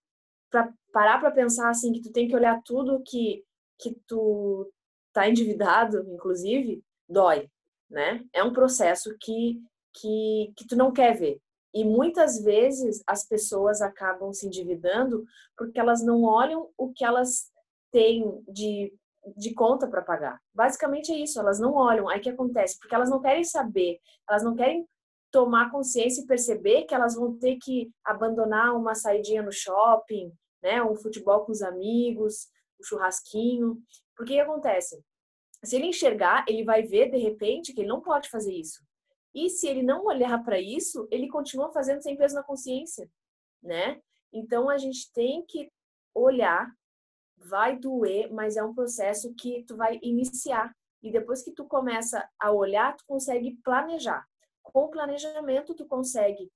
para 0.50 0.72
parar 0.92 1.18
para 1.18 1.31
pensar 1.31 1.68
assim 1.68 1.92
que 1.92 2.03
tu 2.03 2.12
tem 2.12 2.29
que 2.29 2.37
olhar 2.37 2.62
tudo 2.64 3.03
que 3.05 3.44
que 3.79 3.96
tu 4.07 4.72
tá 5.12 5.29
endividado, 5.29 6.09
inclusive, 6.12 6.83
dói, 7.09 7.50
né? 7.90 8.24
É 8.33 8.42
um 8.42 8.53
processo 8.53 9.16
que 9.20 9.61
que 9.92 10.53
que 10.57 10.66
tu 10.66 10.77
não 10.77 10.92
quer 10.92 11.16
ver. 11.16 11.40
E 11.74 11.85
muitas 11.85 12.40
vezes 12.40 13.03
as 13.05 13.27
pessoas 13.27 13.83
acabam 13.83 14.33
se 14.33 14.46
endividando 14.46 15.24
porque 15.57 15.79
elas 15.81 16.05
não 16.05 16.22
olham 16.22 16.70
o 16.79 16.92
que 16.92 17.05
elas 17.05 17.50
têm 17.90 18.42
de, 18.48 18.94
de 19.37 19.53
conta 19.55 19.88
para 19.88 20.03
pagar. 20.03 20.40
Basicamente 20.55 21.11
é 21.11 21.16
isso, 21.16 21.40
elas 21.40 21.59
não 21.59 21.74
olham. 21.74 22.09
Aí 22.09 22.20
que 22.20 22.31
acontece? 22.31 22.79
Porque 22.79 22.94
elas 22.94 23.11
não 23.11 23.20
querem 23.20 23.42
saber, 23.42 23.98
elas 24.29 24.44
não 24.44 24.55
querem 24.55 24.87
tomar 25.34 25.68
consciência 25.68 26.22
e 26.22 26.26
perceber 26.28 26.84
que 26.84 26.94
elas 26.94 27.16
vão 27.16 27.36
ter 27.36 27.56
que 27.56 27.90
abandonar 28.04 28.76
uma 28.76 28.94
saidinha 28.94 29.42
no 29.42 29.50
shopping, 29.50 30.32
né, 30.62 30.80
um 30.80 30.94
futebol 30.94 31.44
com 31.44 31.50
os 31.50 31.60
amigos, 31.60 32.46
um 32.80 32.84
churrasquinho. 32.84 33.82
Porque 34.16 34.34
o 34.34 34.36
que 34.36 34.40
acontece? 34.40 35.04
Se 35.64 35.74
ele 35.74 35.86
enxergar, 35.86 36.44
ele 36.46 36.62
vai 36.62 36.84
ver 36.84 37.10
de 37.10 37.18
repente 37.18 37.72
que 37.72 37.80
ele 37.80 37.88
não 37.88 38.00
pode 38.00 38.30
fazer 38.30 38.54
isso. 38.54 38.80
E 39.34 39.50
se 39.50 39.66
ele 39.66 39.82
não 39.82 40.04
olhar 40.04 40.40
para 40.44 40.60
isso, 40.60 41.08
ele 41.10 41.26
continua 41.26 41.72
fazendo 41.72 42.00
sem 42.00 42.16
peso 42.16 42.36
na 42.36 42.44
consciência, 42.44 43.10
né? 43.60 44.00
Então 44.32 44.70
a 44.70 44.78
gente 44.78 45.12
tem 45.12 45.44
que 45.44 45.68
olhar, 46.14 46.72
vai 47.36 47.76
doer, 47.76 48.32
mas 48.32 48.56
é 48.56 48.62
um 48.62 48.72
processo 48.72 49.34
que 49.34 49.64
tu 49.64 49.76
vai 49.76 49.98
iniciar. 50.00 50.72
E 51.02 51.10
depois 51.10 51.42
que 51.42 51.50
tu 51.50 51.64
começa 51.64 52.24
a 52.38 52.52
olhar, 52.52 52.96
tu 52.96 53.02
consegue 53.04 53.58
planejar. 53.64 54.24
Com 54.64 54.85
o 54.87 54.90
planejamento, 54.90 55.74
tu 55.74 55.87
consegue 55.87 56.50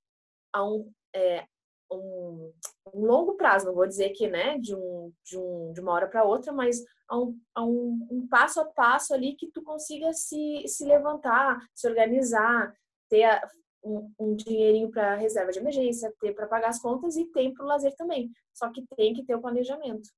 a 0.51 0.65
um, 0.65 0.91
é, 1.15 1.45
um, 1.91 2.51
um 2.93 3.05
longo 3.05 3.35
prazo, 3.35 3.67
não 3.67 3.73
vou 3.73 3.87
dizer 3.87 4.09
que 4.09 4.27
né, 4.27 4.57
de, 4.57 4.75
um, 4.75 5.13
de, 5.23 5.37
um, 5.37 5.71
de 5.73 5.79
uma 5.79 5.93
hora 5.93 6.07
para 6.07 6.23
outra, 6.23 6.51
mas 6.51 6.83
a, 7.07 7.17
um, 7.17 7.39
a 7.55 7.63
um, 7.63 8.07
um, 8.11 8.27
passo 8.27 8.59
a 8.59 8.65
passo 8.65 9.13
ali 9.13 9.35
que 9.35 9.49
tu 9.51 9.63
consiga 9.63 10.11
se, 10.13 10.63
se 10.67 10.85
levantar, 10.85 11.59
se 11.73 11.87
organizar, 11.87 12.73
ter 13.09 13.23
a, 13.23 13.47
um, 13.83 14.11
um, 14.19 14.35
dinheirinho 14.35 14.91
para 14.91 15.15
reserva 15.15 15.51
de 15.51 15.59
emergência, 15.59 16.13
ter 16.19 16.33
para 16.33 16.47
pagar 16.47 16.69
as 16.69 16.81
contas 16.81 17.15
e 17.15 17.25
tem 17.25 17.53
para 17.53 17.63
o 17.63 17.67
lazer 17.67 17.95
também. 17.95 18.31
Só 18.53 18.69
que 18.71 18.85
tem 18.95 19.13
que 19.13 19.23
ter 19.23 19.35
o 19.35 19.41
planejamento. 19.41 20.09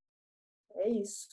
É 0.76 0.90
isso. 0.90 1.28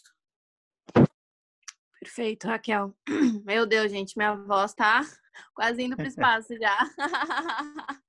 Perfeito, 2.00 2.46
Raquel. 2.46 2.94
Meu 3.44 3.66
Deus, 3.66 3.90
gente, 3.90 4.16
minha 4.16 4.34
voz 4.34 4.72
tá 4.74 5.00
quase 5.54 5.82
indo 5.82 5.96
para 5.96 6.04
o 6.04 6.08
espaço 6.08 6.54
já. 6.58 6.78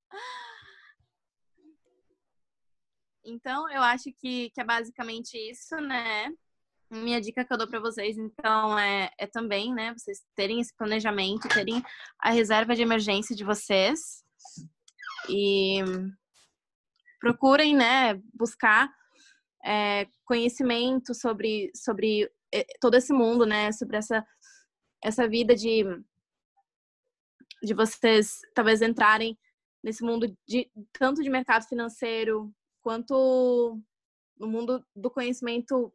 Então, 3.31 3.69
eu 3.69 3.83
acho 3.83 4.11
que, 4.17 4.49
que 4.49 4.59
é 4.59 4.63
basicamente 4.63 5.37
isso, 5.37 5.75
né? 5.75 6.33
Minha 6.89 7.21
dica 7.21 7.45
que 7.45 7.53
eu 7.53 7.57
dou 7.57 7.67
para 7.67 7.79
vocês, 7.79 8.17
então, 8.17 8.79
é, 8.79 9.11
é 9.19 9.27
também, 9.27 9.71
né? 9.71 9.93
Vocês 9.93 10.25
terem 10.35 10.59
esse 10.59 10.75
planejamento, 10.75 11.47
terem 11.47 11.83
a 12.17 12.31
reserva 12.31 12.75
de 12.75 12.81
emergência 12.81 13.35
de 13.35 13.43
vocês. 13.43 14.23
E 15.29 15.83
procurem, 17.19 17.75
né, 17.75 18.15
buscar 18.33 18.91
é, 19.63 20.07
conhecimento 20.25 21.13
sobre, 21.13 21.69
sobre 21.75 22.31
todo 22.79 22.95
esse 22.95 23.13
mundo, 23.13 23.45
né? 23.45 23.71
Sobre 23.71 23.97
essa, 23.97 24.25
essa 25.03 25.27
vida 25.27 25.55
de, 25.55 25.83
de 27.63 27.73
vocês 27.73 28.39
talvez 28.53 28.81
entrarem 28.81 29.37
nesse 29.83 30.03
mundo 30.03 30.35
de 30.47 30.69
tanto 30.91 31.23
de 31.23 31.29
mercado 31.29 31.65
financeiro 31.67 32.53
quanto 32.81 33.81
no 34.37 34.47
mundo 34.47 34.85
do 34.95 35.09
conhecimento 35.09 35.93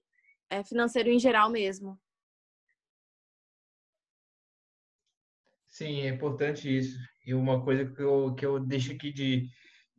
é, 0.50 0.62
financeiro 0.62 1.08
em 1.08 1.18
geral 1.18 1.50
mesmo. 1.50 1.98
Sim, 5.68 6.02
é 6.02 6.08
importante 6.08 6.68
isso. 6.68 6.96
E 7.26 7.34
uma 7.34 7.64
coisa 7.64 7.84
que 7.84 8.00
eu, 8.00 8.34
que 8.34 8.46
eu 8.46 8.60
deixo 8.60 8.92
aqui 8.92 9.12
de, 9.12 9.48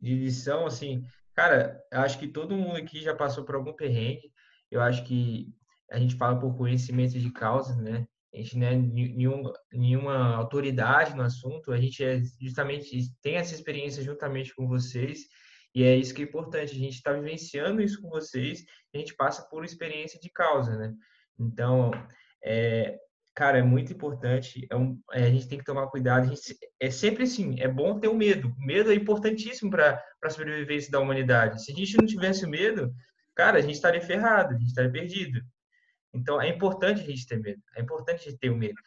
de 0.00 0.14
lição, 0.14 0.64
assim, 0.64 1.04
cara, 1.34 1.78
acho 1.92 2.18
que 2.18 2.28
todo 2.28 2.56
mundo 2.56 2.76
aqui 2.76 3.00
já 3.00 3.14
passou 3.14 3.44
por 3.44 3.56
algum 3.56 3.74
perrengue. 3.74 4.32
Eu 4.70 4.80
acho 4.80 5.04
que 5.04 5.52
a 5.90 5.98
gente 5.98 6.16
fala 6.16 6.38
por 6.38 6.56
conhecimento 6.56 7.18
de 7.18 7.30
causa, 7.30 7.74
né? 7.76 8.06
A 8.34 8.38
gente 8.38 8.58
não 8.58 8.66
é 8.66 8.76
nenhum, 8.76 9.52
nenhuma 9.72 10.36
autoridade 10.36 11.16
no 11.16 11.22
assunto, 11.22 11.72
a 11.72 11.78
gente 11.78 12.04
é 12.04 12.20
justamente 12.40 13.10
tem 13.22 13.36
essa 13.36 13.54
experiência 13.54 14.02
juntamente 14.02 14.54
com 14.54 14.66
vocês 14.68 15.20
e 15.74 15.82
é 15.82 15.94
isso 15.94 16.14
que 16.14 16.22
é 16.22 16.24
importante, 16.24 16.72
a 16.72 16.78
gente 16.78 16.94
está 16.94 17.12
vivenciando 17.12 17.82
isso 17.82 18.00
com 18.00 18.08
vocês, 18.08 18.64
a 18.94 18.98
gente 18.98 19.14
passa 19.14 19.46
por 19.48 19.64
experiência 19.64 20.18
de 20.18 20.30
causa, 20.30 20.76
né? 20.76 20.94
Então, 21.38 21.90
é, 22.42 22.98
cara, 23.34 23.58
é 23.58 23.62
muito 23.62 23.92
importante, 23.92 24.66
é 24.70 24.74
um, 24.74 24.98
é, 25.12 25.24
a 25.24 25.30
gente 25.30 25.46
tem 25.46 25.58
que 25.58 25.64
tomar 25.66 25.88
cuidado, 25.88 26.28
gente, 26.28 26.58
é 26.80 26.90
sempre 26.90 27.24
assim, 27.24 27.60
é 27.60 27.68
bom 27.68 28.00
ter 28.00 28.08
o 28.08 28.12
um 28.12 28.16
medo, 28.16 28.48
o 28.58 28.66
medo 28.66 28.90
é 28.90 28.94
importantíssimo 28.94 29.70
para 29.70 30.02
a 30.22 30.30
sobrevivência 30.30 30.90
da 30.90 30.98
humanidade. 30.98 31.62
Se 31.62 31.72
a 31.72 31.74
gente 31.74 31.94
não 31.98 32.06
tivesse 32.06 32.46
o 32.46 32.48
medo, 32.48 32.90
cara, 33.34 33.58
a 33.58 33.60
gente 33.60 33.74
estaria 33.74 34.00
ferrado, 34.00 34.54
a 34.54 34.58
gente 34.58 34.68
estaria 34.68 34.90
perdido. 34.90 35.42
Então, 36.14 36.40
é 36.40 36.48
importante 36.48 37.00
a 37.00 37.04
gente 37.04 37.26
ter 37.26 37.38
medo, 37.38 37.62
é 37.74 37.82
importante 37.82 38.20
a 38.20 38.30
gente 38.30 38.38
ter 38.38 38.50
o 38.50 38.56
medo. 38.56 38.80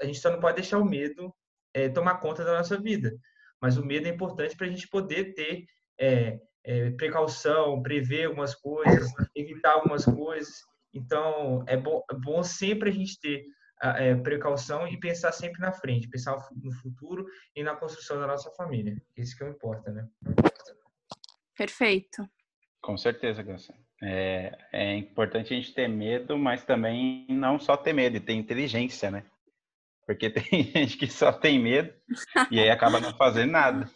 A 0.00 0.04
gente 0.04 0.18
só 0.18 0.30
não 0.30 0.40
pode 0.40 0.56
deixar 0.56 0.78
o 0.78 0.84
medo 0.84 1.34
é, 1.72 1.88
tomar 1.88 2.16
conta 2.16 2.44
da 2.44 2.56
nossa 2.56 2.80
vida, 2.80 3.14
mas 3.60 3.76
o 3.76 3.84
medo 3.84 4.06
é 4.06 4.10
importante 4.10 4.56
para 4.56 4.66
a 4.66 4.70
gente 4.70 4.88
poder 4.88 5.34
ter 5.34 5.66
é, 5.98 6.38
é, 6.64 6.90
precaução, 6.92 7.82
prever 7.82 8.26
algumas 8.26 8.54
coisas, 8.54 9.12
evitar 9.34 9.72
algumas 9.72 10.04
coisas. 10.04 10.54
Então, 10.92 11.64
é 11.66 11.76
bom, 11.76 12.02
é 12.10 12.14
bom 12.14 12.42
sempre 12.42 12.90
a 12.90 12.92
gente 12.92 13.18
ter 13.20 13.44
é, 13.82 14.14
precaução 14.14 14.86
e 14.88 14.98
pensar 14.98 15.32
sempre 15.32 15.60
na 15.60 15.72
frente, 15.72 16.08
pensar 16.08 16.36
no 16.56 16.72
futuro 16.72 17.26
e 17.54 17.62
na 17.62 17.76
construção 17.76 18.18
da 18.18 18.26
nossa 18.26 18.50
família. 18.52 18.96
Isso 19.16 19.36
que 19.36 19.42
é 19.42 19.46
o 19.46 19.50
importa, 19.50 19.92
né? 19.92 20.08
Perfeito. 21.56 22.28
Com 22.80 22.96
certeza, 22.96 23.42
Gansa. 23.42 23.74
É, 24.02 24.58
é 24.72 24.96
importante 24.96 25.52
a 25.52 25.56
gente 25.56 25.72
ter 25.72 25.88
medo, 25.88 26.36
mas 26.36 26.64
também 26.64 27.26
não 27.28 27.58
só 27.58 27.76
ter 27.76 27.92
medo, 27.92 28.20
ter 28.20 28.34
inteligência, 28.34 29.10
né? 29.10 29.24
Porque 30.06 30.28
tem 30.30 30.64
gente 30.64 30.96
que 30.96 31.06
só 31.06 31.32
tem 31.32 31.58
medo 31.58 31.92
e 32.50 32.60
aí 32.60 32.70
acaba 32.70 33.00
não 33.00 33.14
fazendo 33.14 33.52
nada. 33.52 33.90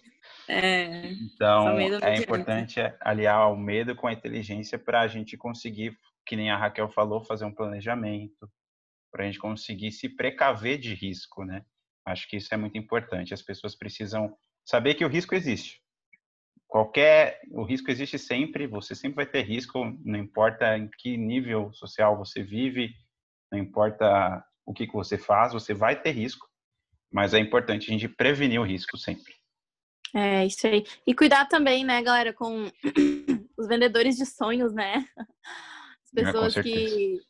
É, 0.48 1.10
então, 1.12 1.78
é 1.78 2.16
importante 2.16 2.80
aliar 3.00 3.52
o 3.52 3.56
medo 3.56 3.94
com 3.94 4.06
a 4.06 4.12
inteligência 4.12 4.78
para 4.78 5.02
a 5.02 5.06
gente 5.06 5.36
conseguir, 5.36 5.94
que 6.24 6.36
nem 6.36 6.50
a 6.50 6.56
Raquel 6.56 6.88
falou, 6.88 7.22
fazer 7.22 7.44
um 7.44 7.54
planejamento, 7.54 8.50
para 9.12 9.24
a 9.24 9.26
gente 9.26 9.38
conseguir 9.38 9.92
se 9.92 10.08
precaver 10.08 10.78
de 10.78 10.94
risco, 10.94 11.44
né? 11.44 11.64
Acho 12.06 12.26
que 12.28 12.38
isso 12.38 12.52
é 12.52 12.56
muito 12.56 12.78
importante. 12.78 13.34
As 13.34 13.42
pessoas 13.42 13.76
precisam 13.76 14.34
saber 14.64 14.94
que 14.94 15.04
o 15.04 15.08
risco 15.08 15.34
existe. 15.34 15.82
Qualquer, 16.68 17.40
o 17.50 17.64
risco 17.64 17.90
existe 17.90 18.18
sempre. 18.18 18.66
Você 18.66 18.94
sempre 18.94 19.16
vai 19.16 19.26
ter 19.26 19.40
risco, 19.40 19.82
não 20.04 20.18
importa 20.18 20.76
em 20.76 20.88
que 20.98 21.16
nível 21.16 21.72
social 21.72 22.16
você 22.16 22.42
vive, 22.42 22.94
não 23.50 23.58
importa 23.58 24.44
o 24.66 24.74
que, 24.74 24.86
que 24.86 24.92
você 24.92 25.16
faz, 25.16 25.54
você 25.54 25.72
vai 25.72 26.00
ter 26.00 26.10
risco. 26.10 26.46
Mas 27.10 27.32
é 27.32 27.38
importante 27.38 27.88
a 27.88 27.92
gente 27.92 28.06
prevenir 28.06 28.60
o 28.60 28.64
risco 28.64 28.98
sempre. 28.98 29.32
É, 30.14 30.44
isso 30.44 30.66
aí. 30.66 30.84
E 31.06 31.14
cuidar 31.14 31.46
também, 31.46 31.84
né, 31.84 32.02
galera, 32.02 32.34
com 32.34 32.70
os 33.56 33.66
vendedores 33.66 34.16
de 34.16 34.26
sonhos, 34.26 34.74
né? 34.74 35.06
As 36.04 36.16
é, 36.16 36.22
pessoas 36.22 36.56
é, 36.58 36.62
que, 36.62 37.20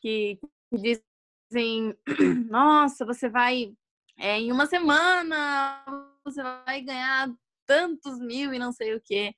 que, 0.00 0.38
dizem, 0.72 1.96
nossa, 2.50 3.06
você 3.06 3.28
vai, 3.28 3.72
é, 4.18 4.40
em 4.40 4.50
uma 4.50 4.66
semana, 4.66 5.84
você 6.24 6.42
vai 6.42 6.80
ganhar 6.82 7.32
tantos 7.66 8.18
mil 8.18 8.52
e 8.52 8.58
não 8.58 8.72
sei 8.72 8.94
o 8.94 9.00
quê. 9.00 9.34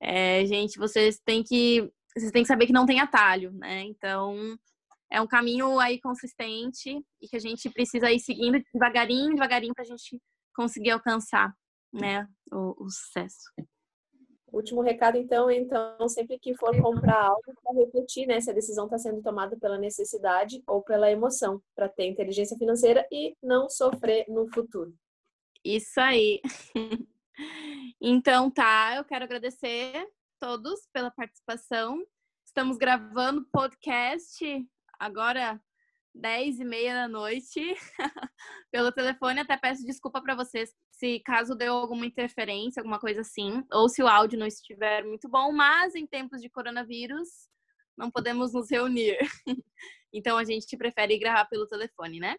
É, 0.00 0.44
gente, 0.46 0.78
vocês 0.78 1.18
têm 1.24 1.42
que 1.42 1.90
vocês 2.16 2.32
têm 2.32 2.42
que 2.42 2.48
saber 2.48 2.66
que 2.66 2.72
não 2.72 2.86
tem 2.86 3.00
atalho, 3.00 3.52
né? 3.52 3.82
Então, 3.82 4.58
é 5.10 5.20
um 5.20 5.26
caminho 5.26 5.78
aí 5.78 6.00
consistente 6.00 7.04
e 7.20 7.28
que 7.28 7.36
a 7.36 7.40
gente 7.40 7.68
precisa 7.70 8.10
ir 8.10 8.20
seguindo 8.20 8.62
devagarinho, 8.72 9.34
devagarinho 9.34 9.74
para 9.74 9.84
a 9.84 9.86
gente 9.86 10.20
conseguir 10.54 10.90
alcançar 10.90 11.54
né, 11.92 12.26
o, 12.50 12.84
o 12.84 12.90
sucesso. 12.90 13.52
Último 14.52 14.80
recado, 14.80 15.18
então, 15.18 15.50
então, 15.50 16.08
sempre 16.08 16.38
que 16.38 16.54
for 16.54 16.74
comprar 16.80 17.26
algo, 17.26 17.42
para 17.62 17.74
refletir 17.74 18.26
né, 18.26 18.40
se 18.40 18.50
a 18.50 18.54
decisão 18.54 18.86
está 18.86 18.96
sendo 18.96 19.20
tomada 19.20 19.56
pela 19.58 19.76
necessidade 19.76 20.62
ou 20.66 20.82
pela 20.82 21.10
emoção, 21.10 21.60
para 21.74 21.88
ter 21.88 22.06
inteligência 22.06 22.56
financeira 22.56 23.06
e 23.12 23.36
não 23.42 23.68
sofrer 23.68 24.24
no 24.28 24.48
futuro. 24.52 24.94
Isso 25.64 26.00
aí. 26.00 26.40
então, 28.00 28.50
tá, 28.50 28.94
eu 28.96 29.04
quero 29.04 29.24
agradecer 29.24 30.06
todos 30.38 30.86
pela 30.92 31.10
participação. 31.10 32.02
Estamos 32.44 32.76
gravando 32.76 33.46
podcast 33.52 34.44
agora 34.98 35.60
10 36.14 36.60
e 36.60 36.64
meia 36.64 36.94
da 36.94 37.08
noite 37.08 37.60
pelo 38.72 38.92
telefone. 38.92 39.40
Até 39.40 39.56
peço 39.56 39.84
desculpa 39.84 40.22
para 40.22 40.34
vocês 40.34 40.72
se 40.90 41.20
caso 41.20 41.54
deu 41.54 41.74
alguma 41.74 42.06
interferência, 42.06 42.80
alguma 42.80 42.98
coisa 42.98 43.20
assim, 43.20 43.62
ou 43.70 43.88
se 43.88 44.02
o 44.02 44.08
áudio 44.08 44.38
não 44.38 44.46
estiver 44.46 45.04
muito 45.04 45.28
bom, 45.28 45.52
mas 45.52 45.94
em 45.94 46.06
tempos 46.06 46.40
de 46.40 46.48
coronavírus 46.48 47.28
não 47.96 48.10
podemos 48.10 48.54
nos 48.54 48.70
reunir. 48.70 49.18
então 50.12 50.38
a 50.38 50.44
gente 50.44 50.76
prefere 50.76 51.18
gravar 51.18 51.44
pelo 51.46 51.66
telefone, 51.66 52.18
né? 52.18 52.36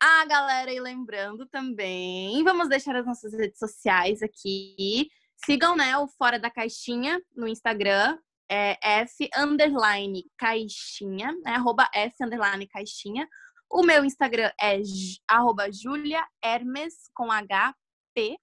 Ah, 0.00 0.24
galera, 0.26 0.72
e 0.72 0.78
lembrando 0.78 1.44
também, 1.46 2.42
vamos 2.44 2.68
deixar 2.68 2.94
as 2.94 3.04
nossas 3.04 3.32
redes 3.32 3.58
sociais 3.58 4.22
aqui. 4.22 5.10
Sigam, 5.44 5.76
né, 5.76 5.96
o 5.98 6.06
Fora 6.06 6.38
da 6.38 6.50
Caixinha 6.50 7.20
no 7.34 7.48
Instagram, 7.48 8.16
é 8.48 8.78
F 9.02 9.28
underline 9.36 10.24
caixinha, 10.36 11.32
né? 11.44 11.52
Arroba 11.52 11.88
F 11.92 12.14
underline 12.24 12.66
caixinha. 12.66 13.28
O 13.70 13.82
meu 13.82 14.04
Instagram 14.04 14.50
é 14.60 14.80
arroba 15.28 15.70
Julia 15.70 16.24
Hermes 16.42 16.94
com 17.12 17.28
HP. 17.30 18.38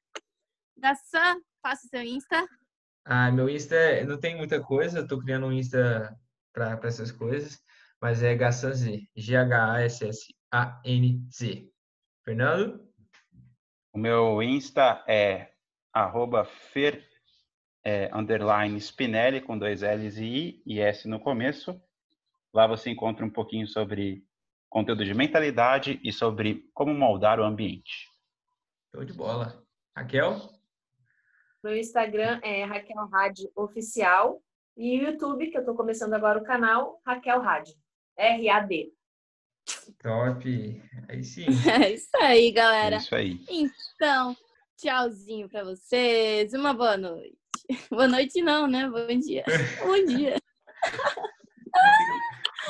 Gassan, 0.77 1.39
faça 1.61 1.87
seu 1.87 2.03
Insta. 2.03 2.47
Ah, 3.03 3.31
meu 3.31 3.49
Insta 3.49 3.75
é, 3.75 4.03
não 4.03 4.19
tem 4.19 4.35
muita 4.35 4.61
coisa, 4.61 4.99
eu 4.99 5.07
tô 5.07 5.19
criando 5.19 5.47
um 5.47 5.51
Insta 5.51 6.15
para 6.53 6.79
essas 6.83 7.11
coisas, 7.11 7.59
mas 7.99 8.21
é 8.21 8.35
Gassanz, 8.35 8.81
G-H-A-S-S-A-N-Z. 10.53 11.71
Fernando? 12.23 12.86
O 13.93 13.97
meu 13.97 14.41
Insta 14.41 15.03
é 15.08 15.51
arroba 15.93 16.43
fer 16.45 17.08
é, 17.84 18.10
underline 18.13 18.77
Spinelli 18.79 19.41
com 19.41 19.58
dois 19.58 19.81
L's 19.81 20.17
e 20.17 20.25
I 20.25 20.63
e 20.65 20.79
S 20.79 21.08
no 21.08 21.19
começo. 21.19 21.79
Lá 22.53 22.67
você 22.67 22.89
encontra 22.89 23.25
um 23.25 23.29
pouquinho 23.29 23.67
sobre 23.67 24.23
conteúdo 24.69 25.05
de 25.05 25.13
mentalidade 25.13 25.99
e 26.03 26.12
sobre 26.12 26.69
como 26.73 26.93
moldar 26.93 27.39
o 27.39 27.43
ambiente. 27.43 28.10
Show 28.91 29.05
de 29.05 29.13
bola. 29.13 29.63
Raquel? 29.95 30.49
Meu 31.63 31.75
Instagram 31.75 32.39
é 32.43 32.63
Raquel 32.63 33.08
Rad 33.08 33.39
Oficial 33.55 34.41
e 34.77 34.99
o 34.99 35.10
YouTube, 35.10 35.49
que 35.49 35.58
eu 35.58 35.62
estou 35.62 35.75
começando 35.75 36.13
agora 36.13 36.39
o 36.39 36.43
canal, 36.43 37.01
Raquel 37.05 37.39
Rad. 37.39 37.69
R-A-D. 38.17 38.93
Top. 40.01 40.84
Aí 41.10 41.23
sim. 41.23 41.45
É 41.69 41.93
isso 41.93 42.10
aí, 42.21 42.51
galera. 42.51 42.95
É 42.95 42.99
isso 42.99 43.15
aí. 43.15 43.39
Então, 43.49 44.36
tchauzinho 44.78 45.49
para 45.49 45.63
vocês. 45.63 46.54
Uma 46.54 46.73
boa 46.73 46.97
noite. 46.97 47.38
Boa 47.89 48.08
noite 48.08 48.43
não, 48.43 48.67
né? 48.67 48.88
Bom 48.88 49.19
dia. 49.19 49.43
Bom 49.84 50.06
dia. 50.06 50.38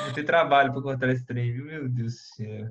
Vou 0.04 0.12
ter 0.14 0.24
trabalho 0.24 0.72
para 0.72 0.80
contar 0.80 1.10
esse 1.10 1.26
trem, 1.26 1.52
viu? 1.52 1.66
Meu 1.66 1.88
Deus 1.88 2.14
do 2.14 2.18
céu. 2.18 2.70